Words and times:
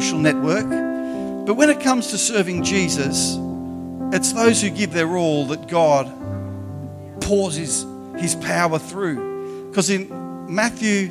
social 0.00 0.18
network. 0.18 0.66
But 1.46 1.54
when 1.54 1.68
it 1.68 1.80
comes 1.80 2.08
to 2.08 2.18
serving 2.18 2.64
Jesus, 2.64 3.36
it's 4.14 4.32
those 4.32 4.62
who 4.62 4.70
give 4.70 4.92
their 4.92 5.14
all 5.16 5.44
that 5.46 5.68
God 5.68 6.10
pours 7.20 7.56
his, 7.56 7.84
his 8.16 8.34
power 8.36 8.78
through. 8.78 9.68
Because 9.68 9.90
in 9.90 10.08
Matthew 10.52 11.10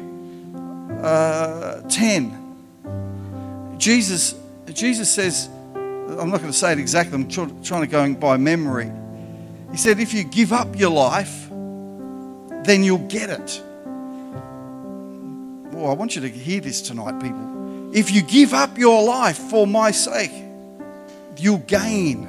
uh, 1.04 1.82
10, 1.88 3.76
Jesus, 3.78 4.34
Jesus 4.74 5.08
says, 5.12 5.50
I'm 5.76 6.32
not 6.32 6.40
going 6.40 6.52
to 6.52 6.58
say 6.58 6.72
it 6.72 6.80
exactly, 6.80 7.14
I'm 7.14 7.30
trying 7.30 7.82
to 7.82 7.88
go 7.88 8.12
by 8.16 8.38
memory. 8.38 8.92
He 9.70 9.78
said, 9.78 10.00
If 10.00 10.16
you 10.16 10.24
give 10.24 10.52
up 10.52 10.80
your 10.80 10.90
life, 10.90 11.48
then 12.64 12.84
you'll 12.84 13.08
get 13.08 13.30
it. 13.30 13.62
Well, 15.74 15.92
I 15.92 15.94
want 15.94 16.16
you 16.16 16.24
to 16.24 16.30
hear 16.30 16.60
this 16.60 16.82
tonight, 16.82 17.22
people. 17.22 17.60
If 17.92 18.12
you 18.12 18.22
give 18.22 18.54
up 18.54 18.78
your 18.78 19.04
life 19.04 19.38
for 19.38 19.66
my 19.66 19.92
sake, 19.92 20.32
you'll 21.38 21.58
gain 21.60 22.28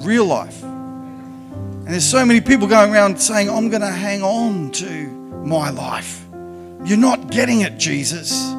real 0.00 0.24
life. 0.24 0.62
And 0.62 1.88
there's 1.88 2.04
so 2.04 2.24
many 2.24 2.40
people 2.40 2.66
going 2.66 2.92
around 2.92 3.20
saying, 3.20 3.48
I'm 3.48 3.70
going 3.70 3.80
to 3.80 3.90
hang 3.90 4.22
on 4.22 4.70
to 4.72 5.08
my 5.44 5.70
life. 5.70 6.24
You're 6.84 6.98
not 6.98 7.30
getting 7.30 7.62
it, 7.62 7.78
Jesus. 7.78 8.50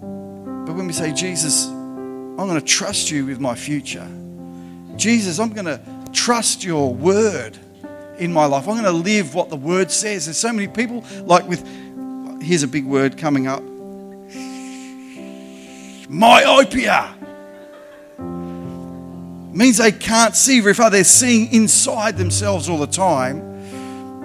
But 0.00 0.74
when 0.74 0.86
we 0.86 0.92
say, 0.92 1.12
Jesus, 1.12 1.66
I'm 1.66 2.36
going 2.36 2.60
to 2.60 2.66
trust 2.66 3.10
you 3.10 3.26
with 3.26 3.40
my 3.40 3.54
future. 3.54 4.06
Jesus, 4.96 5.38
I'm 5.40 5.52
going 5.52 5.66
to 5.66 5.80
trust 6.12 6.62
your 6.62 6.94
word 6.94 7.58
in 8.18 8.32
my 8.32 8.46
life. 8.46 8.68
I'm 8.68 8.74
going 8.74 8.84
to 8.84 8.92
live 8.92 9.34
what 9.34 9.48
the 9.48 9.56
word 9.56 9.90
says. 9.90 10.26
There's 10.26 10.36
so 10.36 10.52
many 10.52 10.68
people, 10.68 11.04
like 11.24 11.48
with, 11.48 11.66
here's 12.44 12.62
a 12.62 12.68
big 12.68 12.84
word 12.84 13.16
coming 13.18 13.46
up 13.46 13.62
myopia. 16.08 17.14
Means 19.52 19.78
they 19.78 19.92
can't 19.92 20.34
see 20.34 20.60
very 20.60 20.74
far. 20.74 20.90
They're 20.90 21.04
seeing 21.04 21.52
inside 21.52 22.16
themselves 22.16 22.68
all 22.68 22.78
the 22.78 22.86
time. 22.86 23.40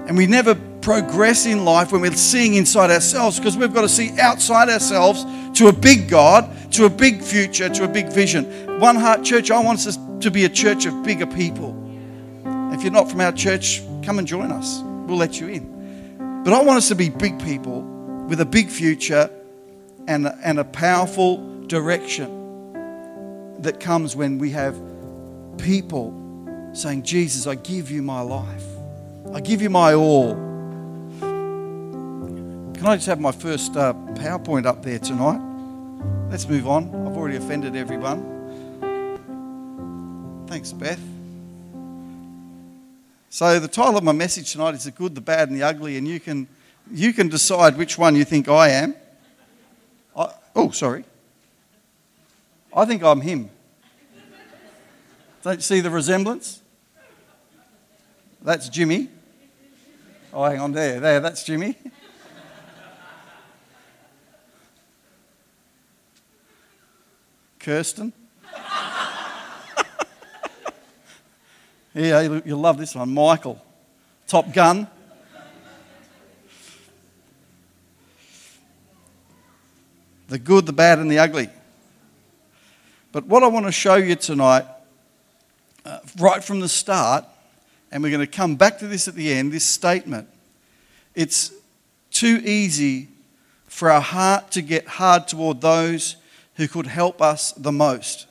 And 0.07 0.17
we 0.17 0.25
never 0.25 0.55
progress 0.81 1.45
in 1.45 1.65
life 1.65 1.91
when 1.91 2.01
we're 2.01 2.13
seeing 2.13 2.55
inside 2.55 2.89
ourselves 2.89 3.37
because 3.37 3.55
we've 3.55 3.73
got 3.73 3.81
to 3.81 3.89
see 3.89 4.11
outside 4.19 4.69
ourselves 4.69 5.25
to 5.59 5.67
a 5.67 5.73
big 5.73 6.09
God, 6.09 6.49
to 6.71 6.85
a 6.85 6.89
big 6.89 7.21
future, 7.21 7.69
to 7.69 7.83
a 7.83 7.87
big 7.87 8.11
vision. 8.11 8.79
One 8.79 8.95
Heart 8.95 9.23
Church, 9.23 9.51
I 9.51 9.63
want 9.63 9.85
us 9.85 9.99
to 10.21 10.31
be 10.31 10.45
a 10.45 10.49
church 10.49 10.85
of 10.85 11.03
bigger 11.03 11.27
people. 11.27 11.75
If 12.73 12.81
you're 12.81 12.91
not 12.91 13.09
from 13.09 13.21
our 13.21 13.31
church, 13.31 13.83
come 14.03 14.17
and 14.17 14.27
join 14.27 14.51
us. 14.51 14.81
We'll 14.81 15.17
let 15.17 15.39
you 15.39 15.47
in. 15.47 16.43
But 16.43 16.53
I 16.53 16.61
want 16.63 16.77
us 16.77 16.87
to 16.87 16.95
be 16.95 17.09
big 17.09 17.39
people 17.43 17.88
with 18.29 18.39
a 18.39 18.45
big 18.45 18.69
future 18.69 19.27
and, 20.07 20.27
and 20.43 20.59
a 20.59 20.63
powerful 20.63 21.65
direction 21.65 22.35
that 23.63 23.79
comes 23.79 24.15
when 24.15 24.37
we 24.37 24.51
have 24.51 24.79
people 25.57 26.13
saying, 26.73 27.01
Jesus, 27.01 27.47
I 27.47 27.55
give 27.55 27.89
you 27.89 28.03
my 28.03 28.21
life. 28.21 28.65
I 29.33 29.41
give 29.41 29.63
you 29.63 29.71
my 29.71 29.95
all. 29.95 30.35
Can 31.19 32.85
I 32.85 32.95
just 32.95 33.07
have 33.07 33.19
my 33.19 33.31
first 33.31 33.75
uh, 33.75 33.93
PowerPoint 34.13 34.67
up 34.67 34.83
there 34.83 34.99
tonight? 34.99 35.41
Let's 36.29 36.47
move 36.47 36.67
on. 36.67 36.85
I've 37.07 37.17
already 37.17 37.37
offended 37.37 37.75
everyone. 37.75 38.37
Thanks, 40.47 40.71
Beth. 40.71 41.01
So 43.31 43.59
the 43.59 43.67
title 43.67 43.97
of 43.97 44.03
my 44.03 44.11
message 44.11 44.51
tonight 44.51 44.75
is 44.75 44.83
the 44.83 44.91
good, 44.91 45.15
the 45.15 45.21
bad, 45.21 45.49
and 45.49 45.57
the 45.57 45.63
ugly, 45.63 45.97
and 45.97 46.07
you 46.07 46.19
can 46.19 46.47
you 46.91 47.13
can 47.13 47.29
decide 47.29 47.77
which 47.77 47.97
one 47.97 48.15
you 48.15 48.25
think 48.25 48.47
I 48.47 48.69
am. 48.69 48.95
I, 50.15 50.33
oh, 50.55 50.71
sorry. 50.71 51.05
I 52.73 52.85
think 52.85 53.03
I'm 53.03 53.21
him. 53.21 53.49
Don't 55.41 55.55
you 55.55 55.61
see 55.61 55.79
the 55.79 55.89
resemblance? 55.89 56.61
That's 58.41 58.69
Jimmy. 58.69 59.09
Oh, 60.33 60.43
hang 60.43 60.59
on 60.59 60.71
there. 60.71 60.99
There, 60.99 61.19
that's 61.19 61.43
Jimmy. 61.43 61.75
Kirsten. 67.59 68.13
Yeah, 71.91 72.21
you'll 72.45 72.59
love 72.59 72.77
this 72.77 72.93
one. 72.93 73.11
Michael, 73.11 73.59
Top 74.27 74.53
Gun. 74.53 74.87
The 80.29 80.39
good, 80.39 80.65
the 80.65 80.73
bad, 80.73 80.99
and 80.99 81.11
the 81.11 81.19
ugly. 81.19 81.49
But 83.11 83.25
what 83.25 83.43
I 83.43 83.47
want 83.47 83.65
to 83.65 83.71
show 83.71 83.95
you 83.95 84.15
tonight, 84.15 84.65
uh, 85.83 85.99
right 86.19 86.43
from 86.43 86.59
the 86.59 86.69
start, 86.69 87.25
and 87.91 88.03
we're 88.03 88.11
going 88.11 88.19
to 88.19 88.27
come 88.27 88.55
back 88.55 88.77
to 88.79 88.87
this 88.87 89.07
at 89.07 89.15
the 89.15 89.33
end, 89.33 89.51
this 89.51 89.65
statement. 89.65 90.27
It's 91.15 91.51
too 92.11 92.41
easy 92.45 93.07
for 93.65 93.89
our 93.89 94.01
heart 94.01 94.51
to 94.51 94.61
get 94.61 94.87
hard 94.87 95.27
toward 95.27 95.61
those 95.61 96.15
who 96.55 96.67
could 96.67 96.85
help 96.85 97.21
us 97.21 97.51
the 97.53 97.71
most. 97.71 98.27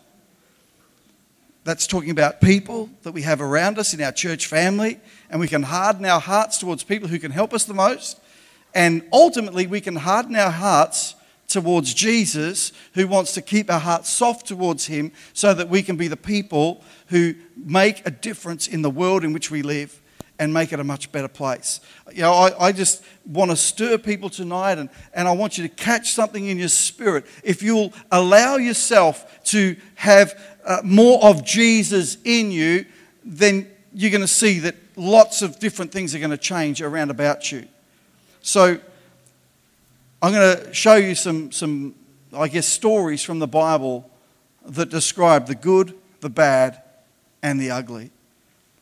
That's 1.64 1.88
talking 1.88 2.10
about 2.10 2.41
people 2.41 2.88
that 3.03 3.12
we 3.12 3.22
have 3.22 3.41
around 3.41 3.78
us 3.78 3.92
in 3.92 4.00
our 4.00 4.12
church 4.12 4.47
family, 4.47 5.00
and 5.31 5.41
we 5.41 5.48
can 5.48 5.64
harden 5.64 6.04
our 6.04 6.20
hearts 6.20 6.58
towards 6.58 6.84
people 6.84 7.08
who 7.08 7.19
can 7.19 7.32
help 7.32 7.53
us 7.53 7.64
the 7.64 7.75
most. 7.75 8.20
And 8.72 9.03
ultimately, 9.12 9.66
we 9.66 9.81
can 9.81 9.97
harden 9.97 10.37
our 10.37 10.53
hearts 10.53 11.16
towards 11.48 11.94
Jesus, 11.94 12.72
who 12.94 13.09
wants 13.09 13.32
to 13.34 13.42
keep 13.42 13.70
our 13.70 13.81
hearts 13.81 14.10
soft 14.10 14.47
towards 14.47 14.86
Him 14.86 15.12
so 15.32 15.54
that 15.54 15.69
we 15.69 15.82
can 15.82 15.97
be 15.97 16.06
the 16.06 16.16
people 16.16 16.84
who 17.09 17.34
make 17.56 18.06
a 18.06 18.10
difference 18.10 18.69
in 18.69 18.82
the 18.82 18.91
world 18.91 19.25
in 19.25 19.32
which 19.32 19.50
we 19.50 19.62
live 19.62 20.00
and 20.38 20.54
make 20.54 20.72
it 20.72 20.78
a 20.78 20.84
much 20.84 21.10
better 21.10 21.28
place. 21.28 21.81
You 22.12 22.22
know, 22.22 22.32
I, 22.32 22.66
I, 22.66 22.72
just 22.72 23.03
want 23.26 23.50
to 23.50 23.56
stir 23.56 23.98
people 23.98 24.31
tonight 24.31 24.78
and, 24.78 24.88
and 25.12 25.26
I 25.26 25.32
want 25.32 25.58
you 25.58 25.66
to 25.66 25.75
catch 25.75 26.12
something 26.12 26.47
in 26.47 26.58
your 26.58 26.69
spirit. 26.69 27.26
If 27.42 27.62
you'll 27.62 27.92
allow 28.12 28.56
yourself 28.56 29.42
to 29.47 29.75
have 29.97 30.41
uh, 30.64 30.81
more 30.84 31.25
of 31.25 31.44
Jesus 31.44 32.19
in 32.25 32.53
you, 32.53 32.84
then 33.25 33.69
you're 33.92 34.12
going 34.12 34.20
to 34.20 34.28
see 34.28 34.60
that 34.60 34.76
lots 34.97 35.42
of 35.42 35.58
different 35.58 35.91
things 35.91 36.14
are 36.14 36.19
going 36.19 36.31
to 36.31 36.37
change 36.37 36.82
around 36.82 37.10
about 37.10 37.50
you. 37.50 37.66
So, 38.42 38.78
I'm 40.20 40.32
going 40.32 40.56
to 40.56 40.74
show 40.74 40.96
you 40.96 41.14
some, 41.14 41.52
some, 41.52 41.94
I 42.32 42.48
guess, 42.48 42.66
stories 42.66 43.22
from 43.22 43.38
the 43.38 43.46
Bible 43.46 44.10
that 44.66 44.88
describe 44.88 45.46
the 45.46 45.54
good, 45.54 45.94
the 46.20 46.28
bad, 46.28 46.82
and 47.40 47.60
the 47.60 47.70
ugly. 47.70 48.10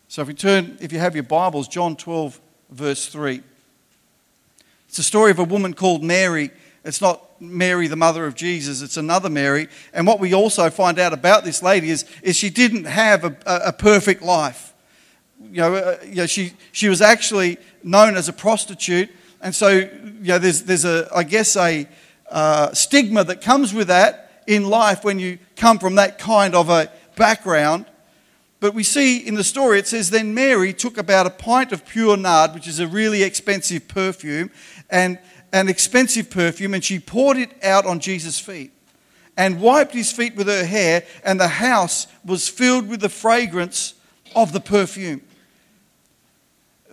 So, 0.09 0.23
if 0.23 0.29
you 0.29 0.35
turn, 0.35 0.79
if 0.81 0.95
you 0.95 0.99
have 0.99 1.15
your 1.15 1.25
Bibles, 1.25 1.69
John 1.69 1.95
12, 1.95 2.41
verse 2.71 3.09
3. 3.09 3.43
It's 4.89 4.99
a 4.99 5.03
story 5.03 5.31
of 5.31 5.39
a 5.39 5.45
woman 5.45 5.75
called 5.75 6.03
Mary. 6.03 6.51
It's 6.85 7.03
not 7.03 7.23
Mary, 7.39 7.87
the 7.87 7.97
mother 7.97 8.25
of 8.25 8.35
Jesus, 8.35 8.81
it's 8.81 8.97
another 8.97 9.29
Mary. 9.29 9.69
And 9.93 10.07
what 10.07 10.21
we 10.21 10.33
also 10.33 10.71
find 10.71 10.99
out 10.99 11.13
about 11.13 11.45
this 11.45 11.63
lady 11.63 11.91
is, 11.91 12.07
is 12.23 12.37
she 12.37 12.49
didn't 12.49 12.85
have 12.85 13.25
a, 13.25 13.37
a 13.45 13.73
perfect 13.75 14.23
life. 14.23 14.73
You 15.43 15.61
know, 15.61 15.75
uh, 15.75 15.97
you 16.07 16.15
know, 16.15 16.27
she, 16.27 16.55
she 16.73 16.89
was 16.89 17.03
actually 17.03 17.59
known 17.83 18.17
as 18.17 18.31
a 18.31 18.33
prostitute. 18.33 19.11
And 19.47 19.55
so, 19.55 19.69
you 19.69 19.91
know, 20.23 20.39
there's, 20.41 20.65
there's 20.65 20.85
a, 20.85 21.09
I 21.15 21.23
guess, 21.23 21.55
a 21.55 21.87
uh, 22.29 22.73
stigma 22.73 23.23
that 23.23 23.43
comes 23.43 23.73
with 23.73 23.87
that 23.87 24.43
in 24.49 24.69
life 24.69 25.05
when 25.05 25.21
you 25.21 25.39
come 25.55 25.79
from 25.79 25.95
that 25.95 26.19
kind 26.19 26.57
of 26.57 26.69
a 26.69 26.91
background. 27.15 27.87
But 28.59 28.75
we 28.75 28.83
see 28.83 29.19
in 29.19 29.37
the 29.37 29.45
story, 29.45 29.79
it 29.79 29.87
says, 29.87 30.11
Then 30.11 30.35
Mary 30.35 30.73
took 30.73 30.99
about 30.99 31.27
a 31.27 31.31
pint 31.31 31.71
of 31.71 31.87
pure 31.87 32.17
nard, 32.17 32.55
which 32.55 32.67
is 32.67 32.81
a 32.81 32.89
really 32.89 33.23
expensive 33.23 33.87
perfume, 33.87 34.51
and 34.91 35.17
an 35.53 35.69
expensive 35.69 36.29
perfume 36.29 36.75
and 36.75 36.83
she 36.83 36.99
poured 36.99 37.37
it 37.37 37.53
out 37.63 37.87
on 37.87 38.01
Jesus' 38.01 38.41
feet 38.41 38.73
and 39.37 39.61
wiped 39.61 39.95
his 39.95 40.11
feet 40.11 40.35
with 40.35 40.49
her 40.49 40.65
hair, 40.65 41.05
and 41.23 41.39
the 41.39 41.47
house 41.47 42.09
was 42.25 42.49
filled 42.49 42.89
with 42.89 42.99
the 42.99 43.09
fragrance 43.09 43.95
of 44.35 44.53
the 44.53 44.59
perfume. 44.59 45.21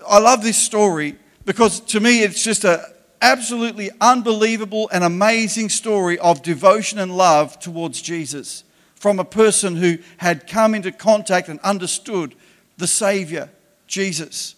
I 0.08 0.20
love 0.20 0.44
this 0.44 0.58
story 0.58 1.18
because 1.46 1.80
to 1.80 2.00
me 2.00 2.24
it's 2.24 2.44
just 2.44 2.64
an 2.64 2.80
absolutely 3.22 3.90
unbelievable 4.02 4.90
and 4.92 5.04
amazing 5.04 5.70
story 5.70 6.20
of 6.20 6.44
devotion 6.44 7.00
and 7.00 7.16
love 7.16 7.60
towards 7.60 8.02
Jesus 8.02 8.64
from 8.96 9.20
a 9.20 9.26
person 9.26 9.76
who 9.76 9.98
had 10.18 10.48
come 10.48 10.74
into 10.74 10.92
contact 10.92 11.50
and 11.50 11.60
understood 11.60 12.36
the 12.78 12.88
Savior, 12.88 13.50
Jesus. 13.88 14.56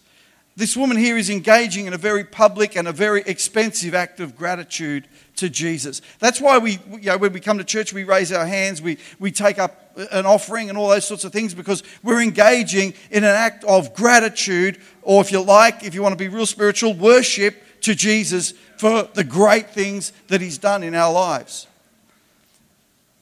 This 0.57 0.77
woman 0.77 0.95
here 0.95 1.17
is 1.17 1.29
engaging 1.29 1.85
in 1.85 1.93
a 1.93 1.97
very 1.97 2.23
public 2.23 2.77
and 2.77 2.87
a 2.87 2.93
very 2.93 3.21
expensive 3.25 3.93
act 3.93 4.21
of 4.21 4.37
gratitude 4.37 5.05
to 5.35 5.49
Jesus. 5.49 6.01
That's 6.19 6.39
why 6.39 6.59
we, 6.59 6.79
you 6.91 7.07
know, 7.07 7.17
when 7.17 7.33
we 7.33 7.41
come 7.41 7.57
to 7.57 7.65
church, 7.65 7.91
we 7.91 8.05
raise 8.05 8.31
our 8.31 8.45
hands, 8.45 8.81
we, 8.81 8.97
we 9.19 9.31
take 9.31 9.59
up 9.59 9.97
an 10.11 10.25
offering 10.25 10.69
and 10.69 10.77
all 10.77 10.87
those 10.87 11.05
sorts 11.05 11.25
of 11.25 11.33
things 11.33 11.53
because 11.53 11.83
we're 12.03 12.21
engaging 12.21 12.93
in 13.11 13.25
an 13.25 13.35
act 13.35 13.65
of 13.65 13.93
gratitude, 13.93 14.79
or 15.01 15.21
if 15.21 15.29
you 15.29 15.41
like, 15.41 15.83
if 15.83 15.93
you 15.93 16.01
want 16.01 16.13
to 16.13 16.23
be 16.23 16.29
real 16.29 16.45
spiritual, 16.45 16.93
worship 16.93 17.61
to 17.81 17.93
Jesus 17.93 18.53
for 18.77 19.09
the 19.13 19.25
great 19.25 19.71
things 19.71 20.13
that 20.29 20.39
He's 20.39 20.57
done 20.57 20.83
in 20.83 20.95
our 20.95 21.11
lives. 21.11 21.67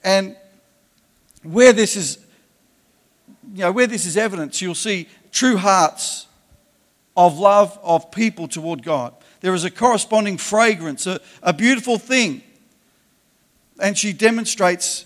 And 0.04 0.36
where 1.42 1.74
this 1.74 1.96
is, 1.96 2.20
you 3.54 3.62
know, 3.62 3.72
where 3.72 3.88
this 3.88 4.06
is 4.06 4.18
evidence, 4.18 4.62
you'll 4.62 4.76
see 4.76 5.08
true 5.32 5.58
hearts 5.58 6.28
of 7.16 7.38
love 7.38 7.78
of 7.84 8.12
people 8.12 8.48
toward 8.48 8.84
God. 8.84 9.14
There 9.42 9.54
is 9.54 9.66
a 9.66 9.72
corresponding 9.72 10.38
fragrance, 10.38 11.06
a, 11.06 11.20
a 11.42 11.54
beautiful 11.54 11.98
thing. 11.98 12.42
And 13.80 13.98
she 13.98 14.14
demonstrates 14.14 15.06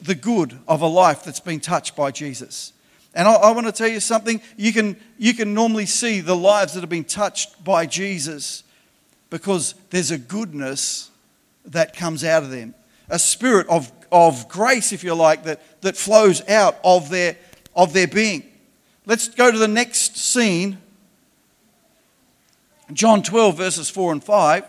the 0.00 0.14
good 0.14 0.58
of 0.68 0.82
a 0.82 0.86
life 0.86 1.24
that's 1.24 1.40
been 1.40 1.60
touched 1.60 1.96
by 1.96 2.10
Jesus. 2.10 2.72
And 3.14 3.26
I, 3.26 3.32
I 3.32 3.50
want 3.52 3.66
to 3.66 3.72
tell 3.72 3.88
you 3.88 4.00
something. 4.00 4.40
You 4.56 4.72
can, 4.72 4.96
you 5.18 5.34
can 5.34 5.54
normally 5.54 5.86
see 5.86 6.20
the 6.20 6.36
lives 6.36 6.74
that 6.74 6.80
have 6.80 6.90
been 6.90 7.04
touched 7.04 7.64
by 7.64 7.86
Jesus 7.86 8.62
because 9.30 9.74
there's 9.90 10.10
a 10.10 10.18
goodness 10.18 11.10
that 11.66 11.96
comes 11.96 12.24
out 12.24 12.42
of 12.42 12.50
them, 12.50 12.74
a 13.08 13.18
spirit 13.18 13.66
of, 13.68 13.90
of 14.10 14.48
grace, 14.48 14.92
if 14.92 15.04
you 15.04 15.14
like, 15.14 15.44
that, 15.44 15.60
that 15.82 15.96
flows 15.96 16.46
out 16.48 16.76
of 16.82 17.10
their, 17.10 17.36
of 17.74 17.92
their 17.92 18.06
being. 18.06 18.44
Let's 19.06 19.28
go 19.28 19.50
to 19.50 19.58
the 19.58 19.68
next 19.68 20.16
scene. 20.16 20.78
John 22.92 23.22
12, 23.22 23.56
verses 23.56 23.90
4 23.90 24.12
and 24.12 24.24
5. 24.24 24.64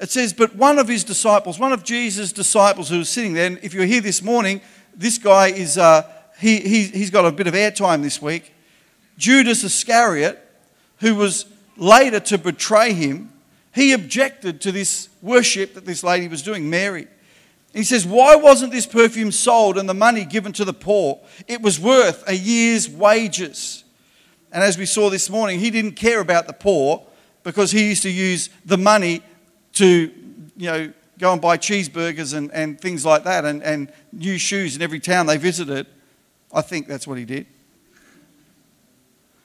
It 0.00 0.10
says, 0.10 0.32
But 0.32 0.56
one 0.56 0.78
of 0.78 0.88
his 0.88 1.04
disciples, 1.04 1.58
one 1.58 1.72
of 1.72 1.84
Jesus' 1.84 2.32
disciples 2.32 2.88
who 2.88 2.98
was 2.98 3.08
sitting 3.08 3.34
there, 3.34 3.46
and 3.46 3.58
if 3.62 3.74
you're 3.74 3.84
here 3.84 4.00
this 4.00 4.22
morning, 4.22 4.60
this 4.94 5.18
guy 5.18 5.48
is, 5.48 5.78
uh, 5.78 6.10
he, 6.38 6.60
he, 6.60 6.84
he's 6.84 7.10
got 7.10 7.24
a 7.24 7.32
bit 7.32 7.46
of 7.46 7.54
airtime 7.54 8.02
this 8.02 8.20
week. 8.20 8.52
Judas 9.16 9.64
Iscariot, 9.64 10.38
who 10.98 11.14
was 11.14 11.46
later 11.76 12.20
to 12.20 12.38
betray 12.38 12.92
him, 12.92 13.32
he 13.74 13.92
objected 13.92 14.60
to 14.62 14.72
this 14.72 15.08
worship 15.22 15.74
that 15.74 15.84
this 15.84 16.02
lady 16.02 16.28
was 16.28 16.42
doing, 16.42 16.68
Mary. 16.68 17.06
He 17.72 17.84
says, 17.84 18.06
Why 18.06 18.34
wasn't 18.34 18.72
this 18.72 18.86
perfume 18.86 19.30
sold 19.30 19.78
and 19.78 19.88
the 19.88 19.94
money 19.94 20.24
given 20.24 20.52
to 20.54 20.64
the 20.64 20.72
poor? 20.72 21.20
It 21.46 21.62
was 21.62 21.78
worth 21.78 22.24
a 22.26 22.34
year's 22.34 22.88
wages. 22.88 23.84
And 24.52 24.64
as 24.64 24.76
we 24.76 24.86
saw 24.86 25.08
this 25.10 25.30
morning, 25.30 25.60
he 25.60 25.70
didn't 25.70 25.92
care 25.92 26.20
about 26.20 26.46
the 26.48 26.52
poor 26.52 27.06
because 27.42 27.70
he 27.70 27.88
used 27.88 28.02
to 28.02 28.10
use 28.10 28.50
the 28.64 28.76
money 28.76 29.22
to, 29.74 30.12
you 30.56 30.66
know, 30.70 30.92
go 31.18 31.32
and 31.32 31.40
buy 31.40 31.56
cheeseburgers 31.56 32.34
and, 32.34 32.50
and 32.52 32.80
things 32.80 33.04
like 33.04 33.24
that 33.24 33.44
and, 33.44 33.62
and 33.62 33.92
new 34.12 34.38
shoes 34.38 34.76
in 34.76 34.82
every 34.82 35.00
town 35.00 35.26
they 35.26 35.36
visited. 35.36 35.86
I 36.52 36.62
think 36.62 36.88
that's 36.88 37.06
what 37.06 37.18
he 37.18 37.24
did. 37.24 37.46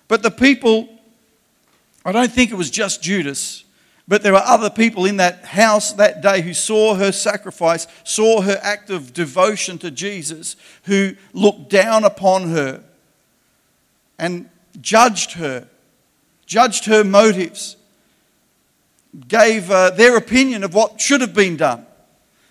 But 0.08 0.24
the 0.24 0.32
people, 0.32 0.90
I 2.06 2.12
don't 2.12 2.32
think 2.32 2.52
it 2.52 2.56
was 2.56 2.70
just 2.70 3.02
Judas 3.02 3.66
but 4.08 4.22
there 4.22 4.34
were 4.34 4.40
other 4.40 4.70
people 4.70 5.06
in 5.06 5.18
that 5.18 5.46
house 5.46 5.94
that 5.94 6.22
day 6.22 6.42
who 6.42 6.54
saw 6.54 6.96
her 6.96 7.12
sacrifice, 7.12 7.88
saw 8.04 8.42
her 8.42 8.60
act 8.62 8.90
of 8.92 9.14
devotion 9.14 9.80
to 9.80 9.90
Jesus, 9.90 10.56
who 10.84 11.16
looked 11.34 11.70
down 11.70 12.04
upon 12.04 12.50
her 12.50 12.84
and 14.20 14.50
judged 14.80 15.34
her, 15.34 15.68
judged 16.46 16.86
her 16.86 17.04
motives, 17.04 17.78
gave 19.28 19.72
uh, 19.72 19.92
their 19.92 20.18
opinion 20.18 20.64
of 20.64 20.74
what 20.74 21.00
should 21.00 21.22
have 21.22 21.34
been 21.34 21.58
done. 21.58 21.86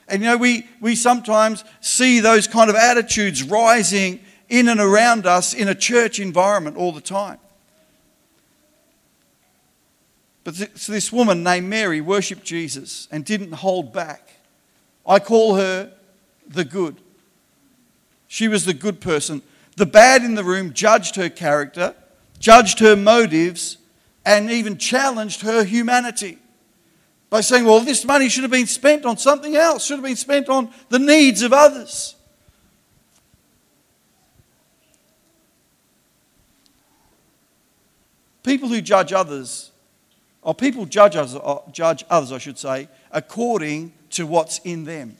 And 0.09 0.23
you 0.23 0.29
know, 0.29 0.37
we, 0.37 0.67
we 0.81 0.95
sometimes 0.95 1.65
see 1.81 2.21
those 2.21 2.47
kind 2.47 2.71
of 2.71 2.77
attitudes 2.77 3.43
rising 3.43 4.21
in 4.49 4.69
and 4.69 4.81
around 4.81 5.27
us 5.27 5.55
in 5.55 5.69
a 5.69 5.75
church 5.75 6.19
environment 6.19 6.77
all 6.77 6.93
the 6.93 7.01
time. 7.01 7.39
But 10.43 10.55
so 10.79 10.93
this 10.93 11.11
woman 11.11 11.43
named 11.43 11.69
Mary 11.69 12.03
worshipped 12.03 12.45
Jesus 12.45 13.09
and 13.11 13.25
didn't 13.25 13.53
hold 13.53 13.93
back. 13.95 14.29
I 15.07 15.19
call 15.19 15.57
her 15.57 15.93
the 16.47 16.65
good. 16.65 17.01
She 18.29 18.49
was 18.49 18.67
the 18.67 18.75
good 18.75 19.01
person. 19.01 19.43
The 19.77 19.87
bad 19.87 20.23
in 20.23 20.35
the 20.35 20.45
room 20.45 20.75
judged 20.75 21.17
her 21.17 21.31
character, 21.31 21.95
judged 22.39 22.81
her 22.81 22.95
motives, 22.95 23.79
and 24.27 24.51
even 24.51 24.77
challenged 24.77 25.43
her 25.43 25.65
humanity 25.65 26.39
by 27.31 27.41
saying, 27.41 27.65
well, 27.65 27.81
this 27.81 28.05
money 28.05 28.29
should 28.29 28.43
have 28.44 28.50
been 28.50 28.67
spent 28.67 29.05
on 29.05 29.17
something 29.17 29.56
else, 29.56 29.85
should 29.85 29.97
have 29.97 30.05
been 30.05 30.17
spent 30.17 30.49
on 30.49 30.71
the 30.88 30.99
needs 30.99 31.43
of 31.43 31.53
others. 31.53 32.15
People 38.43 38.69
who 38.69 38.81
judge 38.81 39.12
others 39.12 39.73
or 40.43 40.55
people 40.55 40.85
judge 40.85 41.17
others, 41.17 41.37
judge 41.73 42.05
others, 42.11 42.31
I 42.31 42.38
should 42.38 42.59
say, 42.59 42.88
according 43.11 43.93
to 44.11 44.27
what's 44.27 44.59
in 44.61 44.85
them. 44.85 45.17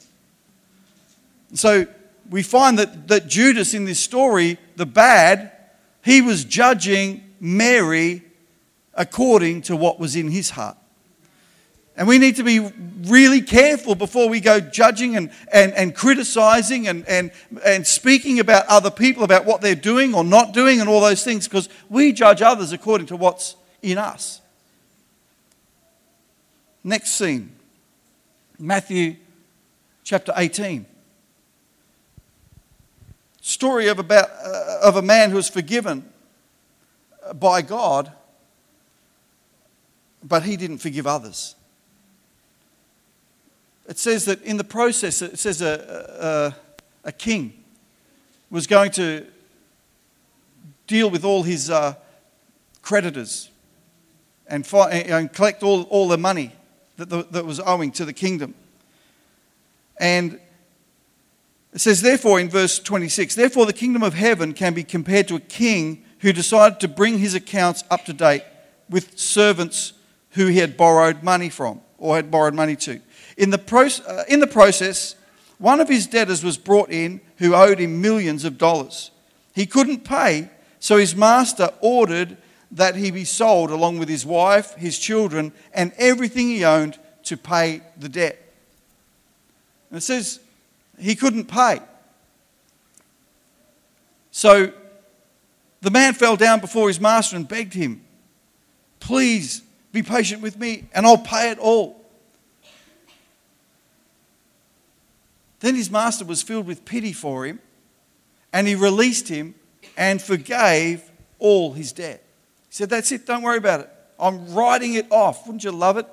So 1.54 1.86
we 2.28 2.42
find 2.42 2.78
that, 2.78 3.08
that 3.08 3.26
Judas 3.26 3.72
in 3.74 3.86
this 3.86 3.98
story, 3.98 4.58
the 4.76 4.86
bad, 4.86 5.50
he 6.04 6.20
was 6.20 6.44
judging 6.44 7.24
Mary 7.40 8.22
according 8.92 9.62
to 9.62 9.76
what 9.76 9.98
was 9.98 10.14
in 10.14 10.30
his 10.30 10.50
heart. 10.50 10.76
And 11.96 12.08
we 12.08 12.19
need 12.19 12.37
to 12.37 12.43
be 12.43 12.58
really 13.05 13.41
careful 13.41 13.94
before 13.94 14.29
we 14.29 14.41
go 14.41 14.58
judging 14.58 15.17
and, 15.17 15.31
and, 15.52 15.73
and 15.75 15.94
criticizing 15.94 16.88
and, 16.88 17.06
and, 17.06 17.31
and 17.64 17.87
speaking 17.87 18.41
about 18.41 18.67
other 18.67 18.91
people, 18.91 19.23
about 19.23 19.44
what 19.44 19.61
they're 19.61 19.76
doing 19.76 20.14
or 20.14 20.25
not 20.25 20.52
doing, 20.52 20.81
and 20.81 20.88
all 20.88 21.00
those 21.00 21.23
things, 21.23 21.46
because 21.46 21.69
we 21.88 22.12
judge 22.12 22.43
others 22.43 22.73
according 22.73 23.06
to 23.08 23.17
what's 23.17 23.55
in 23.81 23.99
us. 23.99 24.41
Next 26.82 27.11
scene 27.12 27.52
Matthew 28.58 29.17
chapter 30.05 30.32
18. 30.37 30.87
Story 33.41 33.88
of, 33.88 33.99
about, 33.99 34.31
uh, 34.44 34.79
of 34.82 34.96
a 34.96 35.02
man 35.02 35.31
who 35.31 35.37
was 35.37 35.49
forgiven 35.49 36.08
by 37.35 37.62
God, 37.62 38.12
but 40.23 40.43
he 40.43 40.56
didn't 40.56 40.79
forgive 40.79 41.06
others. 41.06 41.55
It 43.86 43.98
says 43.98 44.25
that 44.25 44.42
in 44.42 44.56
the 44.56 44.64
process, 44.64 45.20
it 45.20 45.38
says 45.38 45.60
a, 45.60 46.54
a, 47.04 47.08
a 47.08 47.12
king 47.12 47.52
was 48.50 48.66
going 48.66 48.90
to 48.92 49.26
deal 50.86 51.10
with 51.10 51.25
all 51.25 51.42
his 51.42 51.70
uh, 51.70 51.94
creditors 52.82 53.50
and, 54.46 54.66
and 54.72 55.32
collect 55.32 55.62
all, 55.62 55.82
all 55.84 56.08
the 56.08 56.19
money 56.19 56.52
that, 56.96 57.08
the, 57.08 57.25
that 57.31 57.44
was 57.44 57.60
owing 57.60 57.90
to 57.92 58.04
the 58.04 58.12
kingdom. 58.12 58.54
And 59.98 60.38
it 61.72 61.81
says, 61.81 62.02
therefore, 62.02 62.41
in 62.41 62.48
verse 62.48 62.79
26, 62.79 63.34
therefore 63.34 63.67
the 63.67 63.72
kingdom 63.72 64.03
of 64.03 64.14
heaven 64.14 64.53
can 64.53 64.74
be 64.74 64.84
compared 64.84 65.29
to 65.29 65.36
a 65.36 65.41
king 65.41 66.05
who 66.20 66.32
decided 66.32 66.81
to 66.81 66.88
bring 66.88 67.19
his 67.19 67.34
accounts 67.34 67.84
up 67.91 68.05
to 68.05 68.12
date 68.12 68.44
with 68.88 69.19
servants 69.19 69.93
who 70.31 70.46
he 70.46 70.58
had 70.58 70.76
borrowed 70.76 71.22
money 71.22 71.48
from 71.48 71.81
or 71.98 72.17
had 72.17 72.31
borrowed 72.31 72.55
money 72.55 72.76
to. 72.76 73.00
In 73.36 73.50
the, 73.50 73.58
pro- 73.58 73.88
uh, 74.06 74.24
in 74.29 74.41
the 74.41 74.46
process, 74.46 75.17
one 75.58 75.81
of 75.81 75.88
his 75.88 76.06
debtors 76.06 76.44
was 76.44 76.56
brought 76.56 76.91
in 76.91 77.20
who 77.38 77.55
owed 77.55 77.79
him 77.79 78.00
millions 78.00 78.44
of 78.44 78.58
dollars. 78.58 79.10
He 79.55 79.67
couldn't 79.67 80.05
pay, 80.05 80.50
so 80.79 80.96
his 80.96 81.14
master 81.14 81.70
ordered 81.81 82.36
that 82.72 82.96
he 82.96 83.10
be 83.10 83.24
sold 83.24 83.70
along 83.70 83.98
with 83.98 84.08
his 84.08 84.26
wife, 84.26 84.74
his 84.74 84.98
children, 84.98 85.53
and 85.72 85.93
everything 85.96 86.48
he 86.48 86.64
owned 86.64 86.98
to 87.24 87.36
pay 87.36 87.82
the 87.96 88.08
debt. 88.08 88.38
And 89.91 89.98
it 89.98 90.03
says 90.03 90.41
he 90.98 91.14
couldn't 91.14 91.46
pay. 91.46 91.81
So 94.32 94.72
the 95.81 95.91
man 95.91 96.14
fell 96.14 96.36
down 96.36 96.60
before 96.60 96.88
his 96.88 97.00
master 97.00 97.36
and 97.36 97.46
begged 97.46 97.74
him, 97.74 98.05
Please 98.98 99.62
be 99.93 100.03
patient 100.03 100.43
with 100.43 100.58
me 100.58 100.88
and 100.93 101.06
I'll 101.06 101.19
pay 101.19 101.50
it 101.50 101.58
all. 101.58 102.04
Then 105.64 105.76
his 105.76 105.90
master 105.90 106.26
was 106.26 106.42
filled 106.42 106.66
with 106.66 106.84
pity 106.84 107.14
for 107.14 107.46
him 107.46 107.58
and 108.52 108.68
he 108.68 108.74
released 108.74 109.28
him 109.28 109.54
and 109.96 110.20
forgave 110.20 111.02
all 111.38 111.72
his 111.72 111.90
debt. 111.90 112.22
He 112.68 112.74
said, 112.74 112.90
That's 112.90 113.10
it, 113.12 113.24
don't 113.24 113.40
worry 113.40 113.56
about 113.56 113.80
it. 113.80 113.90
I'm 114.20 114.52
writing 114.52 114.92
it 114.92 115.06
off. 115.08 115.46
Wouldn't 115.46 115.64
you 115.64 115.72
love 115.72 115.96
it 115.96 116.06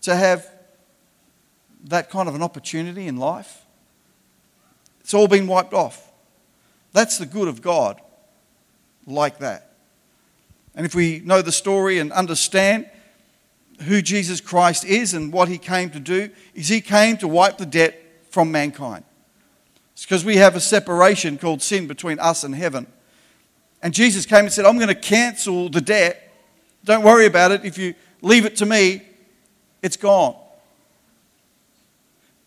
to 0.00 0.16
have 0.16 0.44
that 1.84 2.10
kind 2.10 2.28
of 2.28 2.34
an 2.34 2.42
opportunity 2.42 3.06
in 3.06 3.16
life? 3.16 3.64
It's 5.02 5.14
all 5.14 5.28
been 5.28 5.46
wiped 5.46 5.72
off. 5.72 6.10
That's 6.92 7.18
the 7.18 7.26
good 7.26 7.46
of 7.46 7.62
God, 7.62 8.00
like 9.06 9.38
that. 9.38 9.70
And 10.74 10.84
if 10.84 10.96
we 10.96 11.20
know 11.20 11.42
the 11.42 11.52
story 11.52 12.00
and 12.00 12.10
understand 12.10 12.90
who 13.82 14.02
Jesus 14.02 14.40
Christ 14.40 14.84
is 14.84 15.14
and 15.14 15.32
what 15.32 15.46
he 15.46 15.58
came 15.58 15.90
to 15.90 16.00
do, 16.00 16.28
is 16.56 16.66
he 16.66 16.80
came 16.80 17.16
to 17.18 17.28
wipe 17.28 17.58
the 17.58 17.66
debt 17.66 18.00
from 18.32 18.50
mankind. 18.50 19.04
It's 19.92 20.04
because 20.04 20.24
we 20.24 20.36
have 20.38 20.56
a 20.56 20.60
separation 20.60 21.38
called 21.38 21.62
sin 21.62 21.86
between 21.86 22.18
us 22.18 22.42
and 22.44 22.54
heaven. 22.54 22.86
And 23.82 23.92
Jesus 23.92 24.26
came 24.26 24.40
and 24.40 24.52
said, 24.52 24.64
I'm 24.64 24.76
going 24.76 24.88
to 24.88 24.94
cancel 24.94 25.68
the 25.68 25.80
debt. 25.80 26.32
Don't 26.84 27.04
worry 27.04 27.26
about 27.26 27.52
it. 27.52 27.64
If 27.64 27.76
you 27.76 27.94
leave 28.22 28.46
it 28.46 28.56
to 28.56 28.66
me, 28.66 29.02
it's 29.82 29.96
gone. 29.96 30.34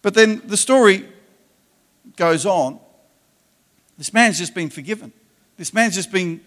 But 0.01 0.15
then 0.15 0.41
the 0.45 0.57
story 0.57 1.05
goes 2.15 2.45
on, 2.45 2.79
this 3.97 4.11
man's 4.11 4.37
just 4.37 4.53
been 4.53 4.69
forgiven. 4.69 5.13
This 5.57 5.73
man's 5.73 5.95
just 5.95 6.11
been 6.11 6.41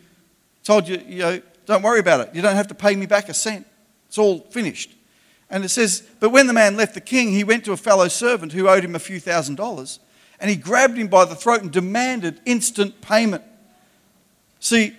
told 0.64 0.88
you, 0.88 1.00
you 1.06 1.18
know, 1.20 1.42
don't 1.64 1.82
worry 1.82 2.00
about 2.00 2.20
it. 2.20 2.34
You 2.34 2.42
don't 2.42 2.56
have 2.56 2.68
to 2.68 2.74
pay 2.74 2.94
me 2.96 3.06
back 3.06 3.28
a 3.28 3.34
cent. 3.34 3.66
It's 4.08 4.18
all 4.18 4.40
finished. 4.40 4.94
And 5.50 5.64
it 5.64 5.70
says, 5.70 6.02
But 6.20 6.30
when 6.30 6.46
the 6.46 6.52
man 6.52 6.76
left 6.76 6.94
the 6.94 7.00
king, 7.00 7.32
he 7.32 7.44
went 7.44 7.64
to 7.64 7.72
a 7.72 7.76
fellow 7.76 8.08
servant 8.08 8.52
who 8.52 8.68
owed 8.68 8.84
him 8.84 8.94
a 8.94 9.00
few 9.00 9.20
thousand 9.20 9.54
dollars, 9.54 10.00
and 10.40 10.50
he 10.50 10.56
grabbed 10.56 10.96
him 10.96 11.08
by 11.08 11.24
the 11.24 11.34
throat 11.34 11.62
and 11.62 11.72
demanded 11.72 12.40
instant 12.44 13.00
payment. 13.00 13.42
See, 14.60 14.96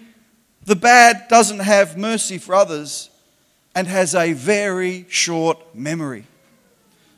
the 0.65 0.75
bad 0.75 1.27
doesn't 1.29 1.59
have 1.59 1.97
mercy 1.97 2.37
for 2.37 2.55
others 2.55 3.09
and 3.75 3.87
has 3.87 4.15
a 4.15 4.33
very 4.33 5.05
short 5.09 5.75
memory. 5.75 6.25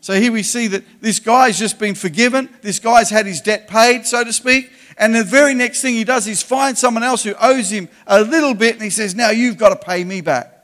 So 0.02 0.14
here 0.20 0.32
we 0.32 0.44
see 0.44 0.68
that 0.68 0.84
this 1.00 1.20
guy's 1.20 1.60
just 1.60 1.78
been 1.78 1.96
forgiven. 1.96 2.50
This 2.62 2.80
guy's 2.80 3.10
had 3.10 3.28
his 3.28 3.40
debt 3.40 3.68
paid, 3.68 4.06
so 4.06 4.24
to 4.24 4.34
speak. 4.34 4.72
And 4.98 5.14
the 5.16 5.24
very 5.24 5.54
next 5.54 5.82
thing 5.82 5.94
he 5.94 6.04
does 6.04 6.28
is 6.28 6.42
find 6.42 6.78
someone 6.78 7.04
else 7.04 7.24
who 7.24 7.34
owes 7.40 7.70
him 7.70 7.88
a 8.08 8.22
little 8.22 8.54
bit 8.54 8.74
and 8.74 8.84
he 8.84 8.90
says, 8.90 9.16
Now 9.16 9.30
you've 9.30 9.58
got 9.58 9.70
to 9.70 9.76
pay 9.76 10.04
me 10.04 10.22
back. 10.22 10.61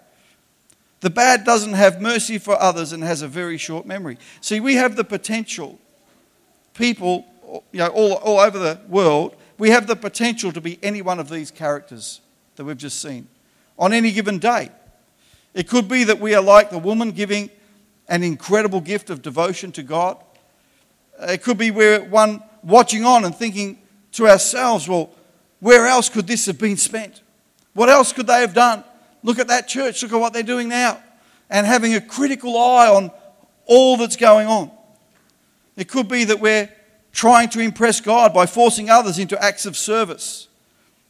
The 1.00 1.10
bad 1.10 1.44
doesn't 1.44 1.74
have 1.74 2.02
mercy 2.02 2.38
for 2.38 2.60
others 2.60 2.92
and 2.92 3.04
has 3.04 3.22
a 3.22 3.28
very 3.28 3.58
short 3.58 3.86
memory. 3.86 4.18
See, 4.42 4.60
we 4.60 4.76
have 4.76 4.96
the 4.96 5.04
potential, 5.04 5.80
people 6.74 7.26
you 7.72 7.80
know, 7.80 7.88
all, 7.88 8.14
all 8.16 8.40
over 8.40 8.58
the 8.58 8.80
world, 8.88 9.36
we 9.58 9.70
have 9.70 9.88
the 9.88 9.96
potential 9.96 10.52
to 10.52 10.62
be 10.62 10.80
any 10.84 11.02
one 11.02 11.20
of 11.20 11.30
these 11.30 11.52
characters 11.52 12.22
that 12.56 12.66
we've 12.66 12.78
just 12.78 13.02
seen 13.02 13.28
on 13.78 13.94
any 13.94 14.12
given 14.12 14.40
day. 14.40 14.70
It 15.54 15.68
could 15.68 15.88
be 15.88 16.04
that 16.04 16.20
we 16.20 16.36
are 16.36 16.42
like 16.42 16.70
the 16.70 16.78
woman 16.78 17.12
giving 17.12 17.50
an 18.08 18.24
incredible 18.24 18.82
gift 18.82 19.10
of 19.10 19.22
devotion 19.22 19.72
to 19.74 19.84
God. 19.84 20.18
It 21.20 21.42
could 21.42 21.58
be 21.58 21.72
we're 21.72 22.04
one 22.04 22.44
watching 22.64 23.06
on 23.06 23.26
and 23.26 23.36
thinking 23.36 23.80
to 24.14 24.28
ourselves, 24.28 24.88
well, 24.88 25.12
where 25.60 25.88
else 25.88 26.10
could 26.10 26.28
this 26.28 26.46
have 26.46 26.60
been 26.60 26.78
spent? 26.78 27.22
What 27.74 27.90
else 27.90 28.14
could 28.14 28.28
they 28.28 28.42
have 28.42 28.54
done? 28.54 28.84
Look 29.24 29.40
at 29.40 29.48
that 29.48 29.68
church, 29.68 30.02
look 30.04 30.14
at 30.14 30.20
what 30.20 30.34
they're 30.34 30.44
doing 30.44 30.70
now. 30.70 31.02
And 31.50 31.66
having 31.66 31.96
a 31.96 32.02
critical 32.02 32.58
eye 32.58 32.88
on 32.88 33.12
all 33.66 33.98
that's 33.98 34.16
going 34.16 34.48
on. 34.48 34.72
It 35.76 35.88
could 35.88 36.08
be 36.08 36.24
that 36.26 36.40
we're 36.40 36.70
trying 37.12 37.50
to 37.50 37.60
impress 37.60 38.02
God 38.02 38.34
by 38.34 38.46
forcing 38.46 38.90
others 38.90 39.20
into 39.20 39.42
acts 39.44 39.66
of 39.66 39.78
service 39.78 40.48